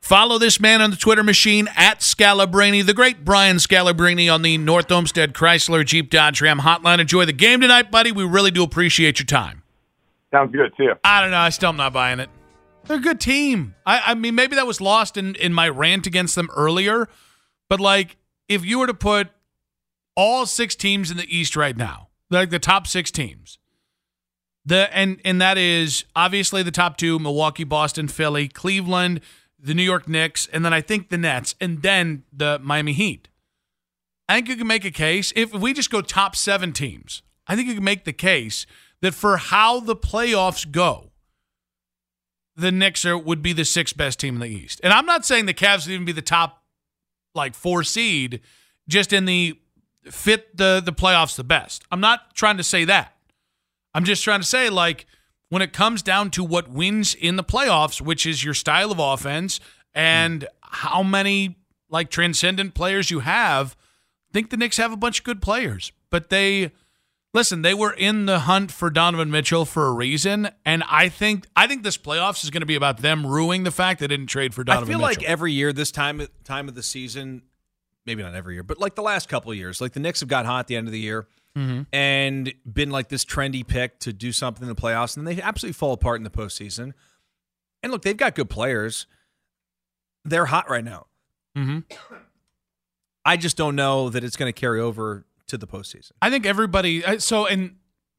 Follow 0.00 0.38
this 0.38 0.58
man 0.58 0.80
on 0.80 0.90
the 0.90 0.96
Twitter 0.96 1.22
machine 1.22 1.68
at 1.76 2.00
Scalabrine, 2.00 2.86
the 2.86 2.94
great 2.94 3.22
Brian 3.22 3.56
Scalabrine 3.58 4.32
on 4.32 4.40
the 4.40 4.56
North 4.56 4.90
Olmsted 4.90 5.34
Chrysler 5.34 5.84
Jeep 5.84 6.08
Dodge 6.08 6.40
Ram 6.40 6.60
hotline. 6.60 7.00
Enjoy 7.00 7.26
the 7.26 7.34
game 7.34 7.60
tonight, 7.60 7.90
buddy. 7.90 8.10
We 8.10 8.24
really 8.24 8.50
do 8.50 8.62
appreciate 8.62 9.18
your 9.18 9.26
time. 9.26 9.62
Sounds 10.30 10.52
good, 10.52 10.72
too. 10.78 10.94
I 11.04 11.20
don't 11.20 11.30
know. 11.30 11.36
I 11.36 11.50
still 11.50 11.68
am 11.68 11.76
not 11.76 11.92
buying 11.92 12.18
it. 12.18 12.30
They're 12.90 12.98
a 12.98 13.02
good 13.02 13.20
team. 13.20 13.76
I, 13.86 14.02
I 14.06 14.14
mean, 14.14 14.34
maybe 14.34 14.56
that 14.56 14.66
was 14.66 14.80
lost 14.80 15.16
in, 15.16 15.36
in 15.36 15.54
my 15.54 15.68
rant 15.68 16.08
against 16.08 16.34
them 16.34 16.50
earlier, 16.56 17.08
but 17.68 17.78
like 17.78 18.16
if 18.48 18.64
you 18.64 18.80
were 18.80 18.88
to 18.88 18.94
put 18.94 19.28
all 20.16 20.44
six 20.44 20.74
teams 20.74 21.08
in 21.08 21.16
the 21.16 21.36
East 21.38 21.54
right 21.54 21.76
now, 21.76 22.08
like 22.30 22.50
the 22.50 22.58
top 22.58 22.88
six 22.88 23.12
teams, 23.12 23.60
the 24.64 24.92
and 24.92 25.20
and 25.24 25.40
that 25.40 25.56
is 25.56 26.04
obviously 26.16 26.64
the 26.64 26.72
top 26.72 26.96
two: 26.96 27.20
Milwaukee, 27.20 27.62
Boston, 27.62 28.08
Philly, 28.08 28.48
Cleveland, 28.48 29.20
the 29.56 29.72
New 29.72 29.84
York 29.84 30.08
Knicks, 30.08 30.48
and 30.52 30.64
then 30.64 30.74
I 30.74 30.80
think 30.80 31.10
the 31.10 31.18
Nets, 31.18 31.54
and 31.60 31.82
then 31.82 32.24
the 32.32 32.58
Miami 32.60 32.92
Heat. 32.92 33.28
I 34.28 34.34
think 34.34 34.48
you 34.48 34.56
can 34.56 34.66
make 34.66 34.84
a 34.84 34.90
case 34.90 35.32
if 35.36 35.54
we 35.54 35.72
just 35.74 35.92
go 35.92 36.00
top 36.00 36.34
seven 36.34 36.72
teams. 36.72 37.22
I 37.46 37.54
think 37.54 37.68
you 37.68 37.74
can 37.74 37.84
make 37.84 38.02
the 38.02 38.12
case 38.12 38.66
that 39.00 39.14
for 39.14 39.36
how 39.36 39.78
the 39.78 39.94
playoffs 39.94 40.68
go, 40.68 41.09
the 42.56 42.72
Knicks 42.72 43.04
are 43.04 43.16
would 43.16 43.42
be 43.42 43.52
the 43.52 43.64
sixth 43.64 43.96
best 43.96 44.20
team 44.20 44.34
in 44.34 44.40
the 44.40 44.48
East. 44.48 44.80
And 44.82 44.92
I'm 44.92 45.06
not 45.06 45.24
saying 45.24 45.46
the 45.46 45.54
Cavs 45.54 45.86
would 45.86 45.92
even 45.92 46.04
be 46.04 46.12
the 46.12 46.22
top 46.22 46.62
like 47.34 47.54
four 47.54 47.84
seed, 47.84 48.40
just 48.88 49.12
in 49.12 49.24
the 49.24 49.58
fit 50.04 50.56
the 50.56 50.82
the 50.84 50.92
playoffs 50.92 51.36
the 51.36 51.44
best. 51.44 51.84
I'm 51.90 52.00
not 52.00 52.34
trying 52.34 52.56
to 52.56 52.62
say 52.62 52.84
that. 52.84 53.16
I'm 53.94 54.04
just 54.04 54.22
trying 54.24 54.40
to 54.40 54.46
say 54.46 54.70
like 54.70 55.06
when 55.48 55.62
it 55.62 55.72
comes 55.72 56.02
down 56.02 56.30
to 56.30 56.44
what 56.44 56.68
wins 56.68 57.14
in 57.14 57.36
the 57.36 57.44
playoffs, 57.44 58.00
which 58.00 58.24
is 58.24 58.44
your 58.44 58.54
style 58.54 58.92
of 58.92 58.98
offense 58.98 59.60
and 59.94 60.42
mm. 60.42 60.46
how 60.62 61.02
many 61.02 61.56
like 61.88 62.08
transcendent 62.08 62.74
players 62.74 63.10
you 63.10 63.20
have, 63.20 63.76
I 64.30 64.32
think 64.32 64.50
the 64.50 64.56
Knicks 64.56 64.76
have 64.76 64.92
a 64.92 64.96
bunch 64.96 65.18
of 65.18 65.24
good 65.24 65.42
players, 65.42 65.92
but 66.08 66.30
they 66.30 66.70
listen, 67.32 67.62
they 67.62 67.74
were 67.74 67.92
in 67.92 68.26
the 68.26 68.40
hunt 68.40 68.70
for 68.70 68.90
Donovan 68.90 69.30
Mitchell 69.30 69.64
for 69.64 69.86
a 69.86 69.92
reason, 69.92 70.50
and 70.64 70.82
I 70.88 71.08
think 71.08 71.46
I 71.56 71.66
think 71.66 71.82
this 71.82 71.96
playoffs 71.96 72.44
is 72.44 72.50
going 72.50 72.60
to 72.60 72.66
be 72.66 72.74
about 72.74 72.98
them 72.98 73.26
ruining 73.26 73.64
the 73.64 73.70
fact 73.70 74.00
they 74.00 74.06
didn't 74.06 74.26
trade 74.26 74.54
for 74.54 74.64
Donovan. 74.64 74.88
I 74.88 74.92
feel 74.92 74.98
Mitchell. 74.98 75.22
like 75.22 75.28
every 75.28 75.52
year 75.52 75.72
this 75.72 75.90
time 75.90 76.26
time 76.44 76.68
of 76.68 76.74
the 76.74 76.82
season, 76.82 77.42
maybe 78.06 78.22
not 78.22 78.34
every 78.34 78.54
year, 78.54 78.62
but 78.62 78.78
like 78.78 78.94
the 78.94 79.02
last 79.02 79.28
couple 79.28 79.50
of 79.50 79.56
years, 79.56 79.80
like 79.80 79.92
the 79.92 80.00
Knicks 80.00 80.20
have 80.20 80.28
got 80.28 80.46
hot 80.46 80.60
at 80.60 80.66
the 80.66 80.76
end 80.76 80.88
of 80.88 80.92
the 80.92 81.00
year. 81.00 81.26
Mm-hmm. 81.58 81.82
And 81.92 82.54
been 82.64 82.90
like 82.90 83.08
this 83.08 83.24
trendy 83.24 83.66
pick 83.66 83.98
to 84.00 84.12
do 84.12 84.30
something 84.30 84.62
in 84.62 84.68
the 84.68 84.80
playoffs, 84.80 85.16
and 85.16 85.26
they 85.26 85.42
absolutely 85.42 85.72
fall 85.72 85.92
apart 85.92 86.20
in 86.20 86.22
the 86.22 86.30
postseason. 86.30 86.92
And 87.82 87.90
look, 87.90 88.02
they've 88.02 88.16
got 88.16 88.36
good 88.36 88.48
players; 88.48 89.06
they're 90.24 90.46
hot 90.46 90.70
right 90.70 90.84
now. 90.84 91.06
Mm-hmm. 91.56 91.80
I 93.24 93.36
just 93.36 93.56
don't 93.56 93.74
know 93.74 94.10
that 94.10 94.22
it's 94.22 94.36
going 94.36 94.52
to 94.52 94.58
carry 94.58 94.80
over 94.80 95.26
to 95.50 95.58
the 95.58 95.66
postseason. 95.66 96.12
I 96.22 96.30
think 96.30 96.46
everybody. 96.46 97.04
Uh, 97.04 97.18
so, 97.18 97.46
and 97.46 97.76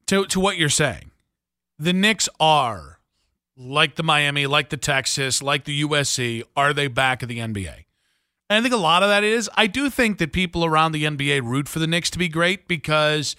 to 0.08 0.26
to 0.28 0.40
what 0.40 0.58
you're 0.58 0.70
saying, 0.70 1.12
the 1.80 1.94
Knicks 1.94 2.30
are 2.40 3.00
like 3.58 3.96
the 3.96 4.04
Miami, 4.04 4.48
like 4.48 4.70
the 4.70 4.78
Texas, 4.78 5.42
like 5.42 5.66
the 5.66 5.84
USC. 5.84 6.44
Are 6.56 6.74
they 6.74 6.88
back 6.88 7.24
of 7.24 7.30
the 7.30 7.40
NBA? 7.40 7.86
And 8.50 8.58
I 8.58 8.62
think 8.62 8.74
a 8.74 8.78
lot 8.78 9.02
of 9.02 9.10
that 9.10 9.24
is. 9.24 9.50
I 9.56 9.68
do 9.68 9.90
think 9.90 10.18
that 10.18 10.34
people 10.34 10.66
around 10.66 10.92
the 10.92 11.04
NBA 11.06 11.42
root 11.44 11.68
for 11.68 11.80
the 11.80 11.88
Knicks 11.88 12.10
to 12.12 12.20
be 12.20 12.30
great 12.30 12.68
because. 12.68 13.36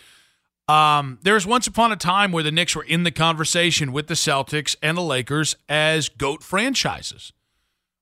Um, 0.69 1.19
there 1.23 1.35
was 1.35 1.45
once 1.45 1.67
upon 1.67 1.91
a 1.91 1.97
time 1.97 2.31
where 2.31 2.45
the 2.45 2.53
Knicks 2.53 2.77
were 2.77 2.85
in 2.85 3.03
the 3.03 3.11
conversation 3.11 3.93
with 3.93 4.07
the 4.07 4.15
Celtics 4.15 4.77
and 4.81 4.97
the 4.97 5.03
Lakers 5.03 5.57
as 5.69 6.09
GOAT 6.09 6.43
franchises. 6.43 7.33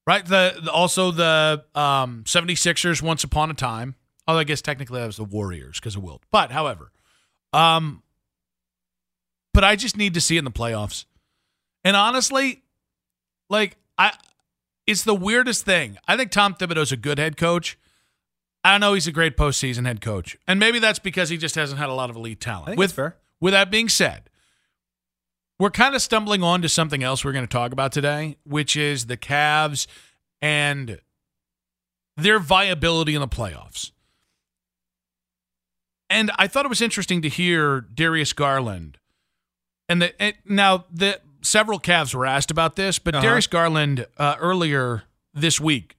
Right? 0.07 0.25
The, 0.25 0.61
the 0.63 0.71
also 0.71 1.11
the 1.11 1.65
um, 1.75 2.23
76ers 2.27 3.01
once 3.01 3.25
upon 3.25 3.51
a 3.51 3.55
time 3.55 3.97
Although 4.31 4.43
I 4.43 4.45
guess 4.45 4.63
technically 4.63 5.01
that 5.01 5.07
was 5.07 5.17
the 5.17 5.25
Warriors 5.25 5.81
because 5.81 5.97
of 5.97 6.05
Wilt. 6.05 6.23
But 6.31 6.53
however, 6.53 6.93
um, 7.53 8.05
but 9.53 9.65
I 9.65 9.75
just 9.75 9.97
need 9.97 10.15
to 10.15 10.21
see 10.21 10.37
it 10.37 10.39
in 10.39 10.45
the 10.45 10.53
playoffs. 10.53 11.05
And 11.83 11.97
honestly, 11.97 12.63
like 13.49 13.77
I, 13.99 14.13
it's 14.87 15.03
the 15.03 15.17
weirdest 15.17 15.65
thing. 15.65 15.99
I 16.07 16.17
think 16.17 16.31
Tom 16.31 16.55
Thibodeau's 16.55 16.93
a 16.93 16.97
good 16.97 17.19
head 17.19 17.37
coach. 17.37 17.77
I 18.63 18.71
don't 18.71 18.81
know. 18.81 18.95
He's 18.95 19.09
a 19.09 19.13
great 19.13 19.37
postseason 19.37 19.85
head 19.85 20.01
coach, 20.01 20.39
and 20.47 20.61
maybe 20.61 20.79
that's 20.79 21.01
because 21.01 21.29
he 21.29 21.37
just 21.37 21.57
hasn't 21.57 21.81
had 21.81 21.89
a 21.89 21.95
lot 21.95 22.09
of 22.09 22.15
elite 22.15 22.41
talent. 22.41 22.79
With 22.79 22.93
fair. 22.93 23.17
with 23.41 23.53
that 23.53 23.69
being 23.69 23.89
said, 23.89 24.31
we're 25.59 25.71
kind 25.71 25.97
of 25.97 26.03
stumbling 26.03 26.45
on 26.45 26.63
to 26.63 26.69
something 26.69 27.03
else 27.03 27.25
we're 27.25 27.33
going 27.33 27.49
to 27.49 27.53
talk 27.53 27.73
about 27.73 27.91
today, 27.91 28.37
which 28.45 28.77
is 28.77 29.07
the 29.07 29.17
Cavs 29.17 29.89
and 30.41 31.01
their 32.17 32.39
viability 32.39 33.17
in 33.17 33.21
the 33.21 33.27
playoffs. 33.27 33.91
And 36.11 36.31
I 36.37 36.49
thought 36.49 36.67
it 36.67 36.69
was 36.69 36.83
interesting 36.83 37.23
to 37.23 37.29
hear 37.29 37.81
Darius 37.81 38.33
Garland. 38.33 38.99
And, 39.89 40.03
the, 40.03 40.21
and 40.23 40.35
now 40.45 40.85
the 40.93 41.21
several 41.41 41.79
Cavs 41.81 42.15
were 42.15 42.27
asked 42.27 42.51
about 42.51 42.77
this, 42.77 42.99
but 42.99 43.15
Uh-huh. 43.15 43.23
Darius 43.25 43.47
Garland 43.47 44.07
uh, 44.19 44.35
earlier 44.41 45.05
this 45.33 45.61
week, 45.61 45.97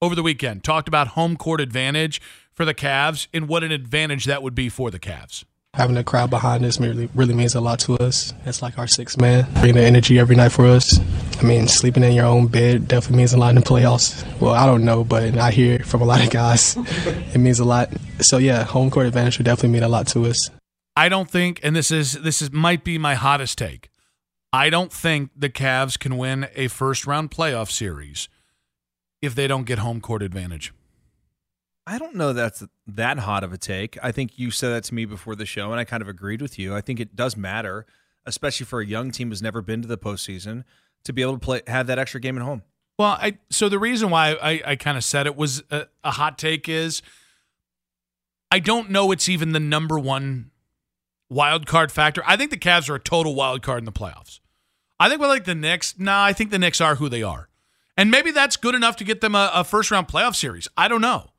over 0.00 0.14
the 0.14 0.22
weekend, 0.22 0.62
talked 0.62 0.86
about 0.86 1.08
home 1.08 1.36
court 1.36 1.60
advantage 1.60 2.20
for 2.52 2.64
the 2.64 2.74
Cavs 2.74 3.26
and 3.32 3.48
what 3.48 3.64
an 3.64 3.72
advantage 3.72 4.26
that 4.26 4.42
would 4.42 4.54
be 4.54 4.68
for 4.68 4.90
the 4.90 4.98
Cavs. 4.98 5.44
Having 5.74 5.96
a 5.96 6.04
crowd 6.04 6.28
behind 6.28 6.66
us 6.66 6.78
really, 6.78 7.08
really 7.14 7.32
means 7.32 7.54
a 7.54 7.60
lot 7.62 7.78
to 7.80 7.94
us. 7.94 8.34
It's 8.44 8.60
like 8.60 8.78
our 8.78 8.86
sixth 8.86 9.18
man, 9.18 9.50
bringing 9.54 9.76
the 9.76 9.82
energy 9.82 10.18
every 10.18 10.36
night 10.36 10.50
for 10.50 10.66
us. 10.66 11.00
I 11.40 11.44
mean, 11.44 11.66
sleeping 11.66 12.04
in 12.04 12.12
your 12.12 12.26
own 12.26 12.48
bed 12.48 12.88
definitely 12.88 13.16
means 13.16 13.32
a 13.32 13.38
lot 13.38 13.48
in 13.48 13.54
the 13.54 13.62
playoffs. 13.62 14.22
Well, 14.38 14.52
I 14.52 14.66
don't 14.66 14.84
know, 14.84 15.02
but 15.02 15.38
I 15.38 15.50
hear 15.50 15.78
from 15.78 16.02
a 16.02 16.04
lot 16.04 16.22
of 16.22 16.28
guys, 16.28 16.76
it 16.76 17.38
means 17.38 17.58
a 17.58 17.64
lot. 17.64 17.88
So 18.20 18.36
yeah, 18.36 18.64
home 18.64 18.90
court 18.90 19.06
advantage 19.06 19.38
would 19.38 19.46
definitely 19.46 19.70
mean 19.70 19.82
a 19.82 19.88
lot 19.88 20.06
to 20.08 20.26
us. 20.26 20.50
I 20.94 21.08
don't 21.08 21.30
think, 21.30 21.58
and 21.62 21.74
this 21.74 21.90
is 21.90 22.20
this 22.20 22.42
is 22.42 22.52
might 22.52 22.84
be 22.84 22.98
my 22.98 23.14
hottest 23.14 23.56
take. 23.56 23.88
I 24.52 24.68
don't 24.68 24.92
think 24.92 25.30
the 25.34 25.48
Cavs 25.48 25.98
can 25.98 26.18
win 26.18 26.48
a 26.54 26.68
first 26.68 27.06
round 27.06 27.30
playoff 27.30 27.70
series 27.70 28.28
if 29.22 29.34
they 29.34 29.46
don't 29.46 29.64
get 29.64 29.78
home 29.78 30.02
court 30.02 30.22
advantage. 30.22 30.74
I 31.86 31.98
don't 31.98 32.14
know 32.14 32.34
that's 32.34 32.62
that 32.86 33.18
hot 33.20 33.44
of 33.44 33.52
a 33.52 33.58
take. 33.58 33.96
I 34.02 34.12
think 34.12 34.38
you 34.38 34.50
said 34.50 34.70
that 34.70 34.84
to 34.84 34.94
me 34.94 35.04
before 35.04 35.34
the 35.34 35.46
show, 35.46 35.70
and 35.70 35.80
I 35.80 35.84
kind 35.84 36.02
of 36.02 36.08
agreed 36.08 36.42
with 36.42 36.58
you. 36.58 36.74
I 36.74 36.80
think 36.80 37.00
it 37.00 37.14
does 37.14 37.36
matter, 37.36 37.86
especially 38.26 38.66
for 38.66 38.80
a 38.80 38.86
young 38.86 39.10
team 39.10 39.28
who's 39.28 39.42
never 39.42 39.62
been 39.62 39.82
to 39.82 39.88
the 39.88 39.98
postseason, 39.98 40.64
to 41.04 41.12
be 41.12 41.22
able 41.22 41.34
to 41.34 41.38
play 41.38 41.62
have 41.66 41.86
that 41.86 41.98
extra 41.98 42.20
game 42.20 42.36
at 42.36 42.42
home. 42.42 42.62
Well, 42.98 43.18
I 43.20 43.38
so 43.50 43.68
the 43.68 43.78
reason 43.78 44.10
why 44.10 44.32
I, 44.34 44.62
I 44.66 44.76
kind 44.76 44.96
of 44.96 45.04
said 45.04 45.26
it 45.26 45.36
was 45.36 45.62
a, 45.70 45.86
a 46.04 46.12
hot 46.12 46.38
take 46.38 46.68
is 46.68 47.02
I 48.50 48.58
don't 48.58 48.90
know 48.90 49.12
it's 49.12 49.28
even 49.28 49.52
the 49.52 49.60
number 49.60 49.98
one 49.98 50.50
wild 51.30 51.66
card 51.66 51.90
factor. 51.90 52.22
I 52.26 52.36
think 52.36 52.50
the 52.50 52.58
Cavs 52.58 52.90
are 52.90 52.96
a 52.96 53.00
total 53.00 53.34
wild 53.34 53.62
card 53.62 53.78
in 53.78 53.84
the 53.86 53.92
playoffs. 53.92 54.40
I 55.00 55.08
think 55.08 55.20
we're 55.20 55.28
like 55.28 55.44
the 55.44 55.54
Knicks. 55.54 55.98
Nah, 55.98 56.24
I 56.24 56.32
think 56.32 56.50
the 56.50 56.58
Knicks 56.58 56.80
are 56.80 56.96
who 56.96 57.08
they 57.08 57.22
are. 57.22 57.48
And 57.96 58.10
maybe 58.10 58.30
that's 58.30 58.56
good 58.56 58.74
enough 58.74 58.96
to 58.96 59.04
get 59.04 59.20
them 59.20 59.34
a, 59.34 59.50
a 59.52 59.64
first 59.64 59.90
round 59.90 60.08
playoff 60.08 60.36
series. 60.36 60.68
I 60.76 60.88
don't 60.88 61.00
know. 61.00 61.31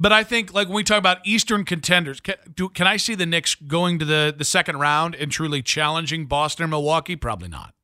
But 0.00 0.12
I 0.12 0.24
think, 0.24 0.54
like 0.54 0.66
when 0.66 0.76
we 0.76 0.82
talk 0.82 0.98
about 0.98 1.18
Eastern 1.26 1.64
contenders, 1.64 2.20
can, 2.20 2.36
do, 2.54 2.70
can 2.70 2.86
I 2.86 2.96
see 2.96 3.14
the 3.14 3.26
Knicks 3.26 3.54
going 3.54 3.98
to 3.98 4.06
the, 4.06 4.34
the 4.36 4.46
second 4.46 4.78
round 4.78 5.14
and 5.14 5.30
truly 5.30 5.60
challenging 5.60 6.24
Boston 6.24 6.64
or 6.64 6.68
Milwaukee? 6.68 7.16
Probably 7.16 7.48
not. 7.48 7.74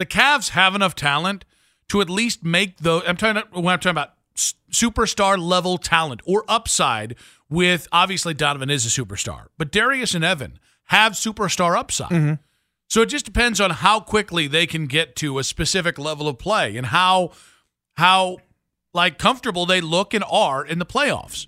The 0.00 0.06
Cavs 0.06 0.50
have 0.50 0.74
enough 0.74 0.96
talent 0.96 1.44
to 1.90 2.00
at 2.00 2.10
least 2.10 2.44
make 2.44 2.78
the. 2.78 3.02
I'm 3.06 3.16
talking 3.16 3.42
about, 3.42 3.52
when 3.52 3.72
I'm 3.72 3.78
talking 3.78 3.90
about 3.90 4.14
superstar 4.70 5.38
level 5.38 5.78
talent 5.78 6.20
or 6.24 6.44
upside. 6.48 7.16
With 7.50 7.88
obviously 7.92 8.34
Donovan 8.34 8.68
is 8.68 8.84
a 8.84 8.90
superstar, 8.90 9.46
but 9.56 9.72
Darius 9.72 10.14
and 10.14 10.22
Evan 10.22 10.58
have 10.88 11.12
superstar 11.12 11.78
upside. 11.78 12.10
Mm-hmm. 12.10 12.34
So 12.88 13.00
it 13.00 13.06
just 13.06 13.24
depends 13.24 13.58
on 13.58 13.70
how 13.70 14.00
quickly 14.00 14.48
they 14.48 14.66
can 14.66 14.86
get 14.86 15.16
to 15.16 15.38
a 15.38 15.44
specific 15.44 15.98
level 15.98 16.28
of 16.28 16.38
play 16.38 16.76
and 16.76 16.86
how 16.86 17.32
how 17.96 18.36
like 18.98 19.16
comfortable 19.16 19.64
they 19.64 19.80
look 19.80 20.12
and 20.12 20.24
are 20.28 20.66
in 20.66 20.80
the 20.80 20.84
playoffs. 20.84 21.46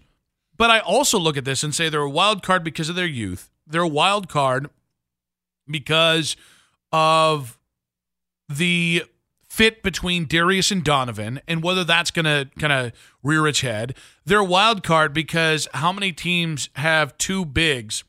But 0.56 0.70
I 0.70 0.78
also 0.78 1.18
look 1.18 1.36
at 1.36 1.44
this 1.44 1.64
and 1.64 1.74
say 1.74 1.88
they're 1.88 2.00
a 2.00 2.08
wild 2.08 2.44
card 2.44 2.62
because 2.62 2.88
of 2.88 2.94
their 2.94 3.06
youth. 3.06 3.50
They're 3.66 3.82
a 3.82 3.88
wild 3.88 4.28
card 4.28 4.70
because 5.68 6.36
of 6.92 7.58
the 8.48 9.02
fit 9.48 9.82
between 9.82 10.26
Darius 10.26 10.70
and 10.70 10.84
Donovan 10.84 11.40
and 11.48 11.60
whether 11.60 11.82
that's 11.82 12.12
going 12.12 12.24
to 12.24 12.48
kind 12.60 12.72
of 12.72 12.92
rear 13.24 13.48
its 13.48 13.62
head. 13.62 13.96
They're 14.24 14.38
a 14.38 14.44
wild 14.44 14.84
card 14.84 15.12
because 15.12 15.66
how 15.74 15.92
many 15.92 16.12
teams 16.12 16.68
have 16.74 17.18
two 17.18 17.44
bigs, 17.44 18.04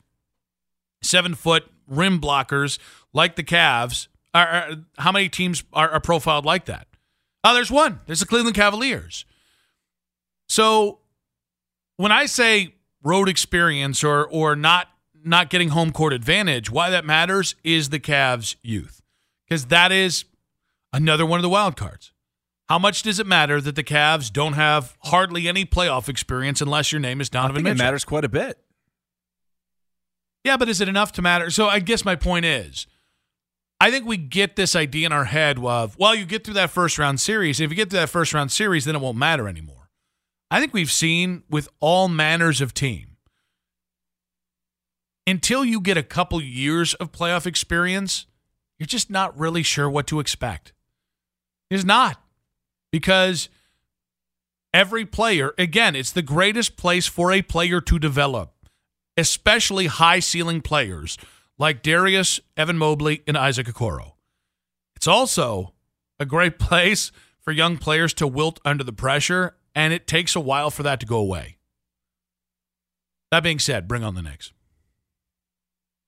seven 1.01 1.33
foot 1.33 1.63
rim 1.87 2.21
blockers 2.21 2.77
like 3.11 3.37
the 3.37 3.43
Cavs? 3.43 4.07
Are, 4.35 4.75
how 4.99 5.11
many 5.11 5.29
teams 5.29 5.63
are, 5.73 5.89
are 5.89 5.99
profiled 5.99 6.45
like 6.45 6.65
that? 6.65 6.85
Oh, 7.43 7.55
there's 7.55 7.71
one. 7.71 8.01
There's 8.05 8.19
the 8.19 8.27
Cleveland 8.27 8.55
Cavaliers. 8.55 9.25
So 10.51 10.99
when 11.95 12.11
I 12.11 12.25
say 12.25 12.75
road 13.01 13.29
experience 13.29 14.03
or 14.03 14.27
or 14.27 14.53
not 14.53 14.89
not 15.23 15.49
getting 15.49 15.69
home 15.69 15.93
court 15.93 16.11
advantage, 16.11 16.69
why 16.69 16.89
that 16.89 17.05
matters 17.05 17.55
is 17.63 17.87
the 17.87 18.01
Cavs' 18.01 18.57
youth. 18.61 19.01
Because 19.47 19.67
that 19.67 19.93
is 19.93 20.25
another 20.91 21.25
one 21.25 21.39
of 21.39 21.41
the 21.41 21.47
wild 21.47 21.77
cards. 21.77 22.11
How 22.67 22.77
much 22.77 23.01
does 23.01 23.17
it 23.17 23.25
matter 23.25 23.61
that 23.61 23.77
the 23.77 23.83
Cavs 23.83 24.29
don't 24.29 24.51
have 24.53 24.97
hardly 25.03 25.47
any 25.47 25.63
playoff 25.63 26.09
experience 26.09 26.59
unless 26.59 26.91
your 26.91 26.99
name 26.99 27.21
is 27.21 27.29
I 27.31 27.39
Donovan 27.39 27.63
Mitchell? 27.63 27.79
it 27.79 27.83
matters 27.85 28.03
quite 28.03 28.25
a 28.25 28.29
bit. 28.29 28.59
Yeah, 30.43 30.57
but 30.57 30.67
is 30.67 30.81
it 30.81 30.89
enough 30.89 31.13
to 31.13 31.21
matter? 31.21 31.49
So 31.49 31.69
I 31.69 31.79
guess 31.79 32.03
my 32.03 32.17
point 32.17 32.43
is, 32.43 32.87
I 33.79 33.89
think 33.89 34.05
we 34.05 34.17
get 34.17 34.57
this 34.57 34.75
idea 34.75 35.05
in 35.05 35.13
our 35.13 35.25
head 35.25 35.59
of, 35.59 35.97
well, 35.97 36.13
you 36.13 36.25
get 36.25 36.43
through 36.43 36.55
that 36.55 36.71
first 36.71 36.99
round 36.99 37.21
series. 37.21 37.61
If 37.61 37.69
you 37.69 37.77
get 37.77 37.89
through 37.89 37.99
that 37.99 38.09
first 38.09 38.33
round 38.33 38.51
series, 38.51 38.83
then 38.83 38.97
it 38.97 39.01
won't 39.01 39.17
matter 39.17 39.47
anymore. 39.47 39.80
I 40.51 40.59
think 40.59 40.73
we've 40.73 40.91
seen 40.91 41.41
with 41.49 41.67
all 41.79 42.07
manners 42.07 42.61
of 42.61 42.75
team, 42.75 43.17
until 45.25 45.65
you 45.65 45.81
get 45.81 45.97
a 45.97 46.03
couple 46.03 46.39
years 46.41 46.93
of 46.95 47.11
playoff 47.11 47.47
experience, 47.47 48.27
you're 48.77 48.85
just 48.85 49.09
not 49.09 49.37
really 49.39 49.63
sure 49.63 49.89
what 49.89 50.05
to 50.07 50.19
expect. 50.19 50.73
It's 51.71 51.83
not 51.83 52.21
because 52.91 53.49
every 54.73 55.05
player, 55.05 55.53
again, 55.57 55.95
it's 55.95 56.11
the 56.11 56.21
greatest 56.21 56.77
place 56.77 57.07
for 57.07 57.31
a 57.31 57.41
player 57.41 57.81
to 57.81 57.97
develop 57.97 58.53
especially 59.17 59.87
high 59.87 60.19
ceiling 60.19 60.61
players 60.61 61.17
like 61.57 61.83
Darius, 61.83 62.39
Evan 62.57 62.77
Mobley, 62.77 63.21
and 63.27 63.37
Isaac 63.37 63.67
Okoro. 63.67 64.13
It's 64.95 65.07
also 65.07 65.73
a 66.19 66.25
great 66.25 66.59
place 66.59 67.11
for 67.39 67.51
young 67.51 67.77
players 67.77 68.13
to 68.15 68.27
wilt 68.27 68.59
under 68.65 68.83
the 68.83 68.93
pressure, 68.93 69.55
and 69.75 69.93
it 69.93 70.07
takes 70.07 70.35
a 70.35 70.39
while 70.39 70.69
for 70.69 70.83
that 70.83 70.99
to 70.99 71.05
go 71.05 71.17
away. 71.17 71.57
That 73.31 73.43
being 73.43 73.59
said, 73.59 73.87
bring 73.87 74.03
on 74.03 74.15
the 74.15 74.21
Knicks. 74.21 74.51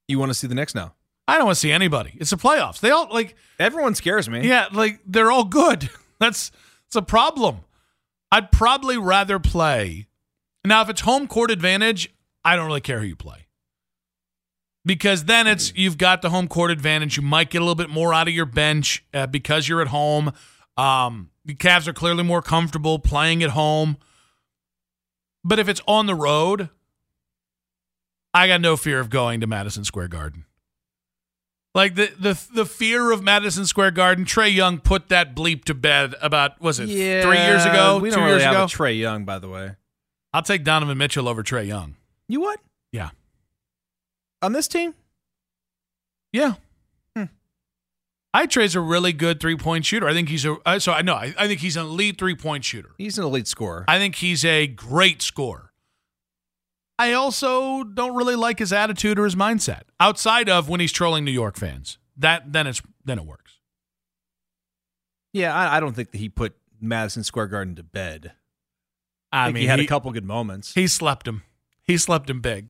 You 0.08 0.20
want 0.20 0.30
to 0.30 0.34
see 0.34 0.48
the 0.48 0.56
Knicks 0.56 0.76
now? 0.76 0.94
I 1.28 1.38
don't 1.38 1.46
want 1.46 1.56
to 1.56 1.60
see 1.62 1.72
anybody. 1.72 2.16
It's 2.18 2.32
the 2.32 2.36
playoffs. 2.38 2.82
They 2.82 2.90
all 2.92 3.08
like 3.12 3.36
Everyone 3.58 3.96
scares 3.96 4.30
me. 4.30 4.46
yeah, 4.48 4.68
like 4.74 5.00
they're 5.06 5.32
all 5.32 5.46
good. 5.46 5.90
That's 6.20 6.52
it's 6.88 6.96
a 6.96 7.02
problem. 7.02 7.60
I'd 8.32 8.52
probably 8.52 8.98
rather 8.98 9.40
play. 9.40 10.08
Now, 10.66 10.82
if 10.82 10.90
it's 10.90 11.02
home 11.02 11.28
court 11.28 11.52
advantage, 11.52 12.14
I 12.44 12.56
don't 12.56 12.68
really 12.68 12.82
care 12.82 13.00
who 13.00 13.06
you 13.06 13.16
play. 13.16 13.48
Because 14.86 15.26
then 15.26 15.48
it's 15.48 15.74
you've 15.76 15.98
got 15.98 16.22
the 16.22 16.30
home 16.30 16.50
court 16.50 16.72
advantage. 16.72 17.16
You 17.16 17.24
might 17.24 17.50
get 17.50 17.60
a 17.60 17.62
little 17.62 17.76
bit 17.76 17.90
more 17.90 18.14
out 18.14 18.28
of 18.28 18.34
your 18.34 18.46
bench 18.46 19.06
uh, 19.14 19.28
because 19.28 19.70
you're 19.70 19.82
at 19.82 19.88
home. 19.88 20.34
Um, 20.78 21.30
the 21.46 21.56
Cavs 21.56 21.88
are 21.88 21.94
clearly 21.94 22.24
more 22.24 22.42
comfortable 22.42 23.00
playing 23.00 23.44
at 23.44 23.52
home. 23.52 23.98
But 25.44 25.60
if 25.60 25.68
it's 25.68 25.82
on 25.88 26.06
the 26.06 26.16
road, 26.16 26.70
I 28.34 28.48
got 28.48 28.62
no 28.62 28.78
fear 28.78 29.00
of 29.00 29.10
going 29.10 29.42
to 29.42 29.48
Madison 29.48 29.84
Square 29.84 30.08
Garden. 30.08 30.46
Like 31.76 31.96
the 31.96 32.12
the 32.20 32.40
the 32.54 32.66
fear 32.66 33.12
of 33.12 33.24
Madison 33.24 33.66
Square 33.66 33.92
Garden, 33.92 34.26
Trae 34.26 34.54
Young 34.54 34.80
put 34.80 35.10
that 35.10 35.36
bleep 35.36 35.66
to 35.66 35.74
bed 35.74 36.14
about 36.22 36.62
was 36.62 36.80
it 36.80 36.86
three 36.88 37.38
years 37.40 37.66
ago, 37.66 38.00
We 38.00 38.10
don't 38.12 38.20
really 38.20 38.32
years 38.34 38.44
have 38.44 38.54
ago. 38.54 38.66
Trae 38.66 38.98
Young, 38.98 39.26
by 39.26 39.40
the 39.40 39.50
way. 39.50 39.76
I'll 40.34 40.44
take 40.44 40.64
Donovan 40.64 40.98
Mitchell 40.98 41.28
over 41.28 41.44
Trae 41.44 41.66
Young. 41.68 41.96
You 42.28 42.42
what 42.42 42.60
Yeah, 42.92 43.10
on 44.42 44.54
this 44.54 44.68
team? 44.68 44.94
yeah. 46.32 46.54
I 48.34 48.48
Trae's 48.48 48.76
a 48.76 48.82
really 48.82 49.14
good 49.14 49.40
three 49.40 49.56
point 49.56 49.86
shooter. 49.86 50.08
I 50.08 50.14
think 50.14 50.30
he's 50.30 50.44
a 50.46 50.58
uh, 50.66 50.80
so 50.80 50.92
I 50.92 51.02
know 51.02 51.14
I, 51.14 51.34
I 51.38 51.48
think 51.48 51.60
he's 51.60 51.78
an 51.78 51.86
elite 51.86 52.18
three 52.18 52.36
point 52.36 52.66
shooter. 52.66 52.90
He's 52.98 53.18
an 53.18 53.24
elite 53.24 53.48
scorer. 53.48 53.86
I 53.88 54.00
think 54.00 54.16
he's 54.16 54.44
a 54.44 54.68
great 54.68 55.22
scorer. 55.22 55.72
I 56.98 57.14
also 57.14 57.84
don't 57.84 58.16
really 58.16 58.36
like 58.36 58.60
his 58.60 58.72
attitude 58.72 59.20
or 59.20 59.26
his 59.26 59.36
mindset 59.36 59.82
outside 60.00 60.50
of 60.50 60.70
when 60.70 60.80
he's 60.80 60.92
trolling 60.92 61.26
New 61.26 61.32
York 61.32 61.58
fans. 61.58 61.98
That 62.18 62.54
then 62.54 62.68
it's 62.68 62.82
then 63.06 63.20
it 63.20 63.26
works. 63.26 63.60
Yeah, 65.32 65.54
I, 65.54 65.78
I 65.78 65.80
don't 65.80 65.94
think 65.94 66.12
that 66.12 66.18
he 66.18 66.30
put 66.30 66.54
Madison 66.80 67.24
Square 67.24 67.48
Garden 67.48 67.76
to 67.76 67.84
bed. 67.84 68.34
I, 69.32 69.48
I 69.48 69.52
mean, 69.52 69.62
he 69.62 69.68
had 69.68 69.80
a 69.80 69.88
couple 69.88 70.12
good 70.12 70.26
moments. 70.26 70.74
He 70.76 70.86
slept 70.86 71.28
him. 71.28 71.44
He 71.84 71.98
slept 71.98 72.30
him 72.30 72.40
big. 72.40 72.70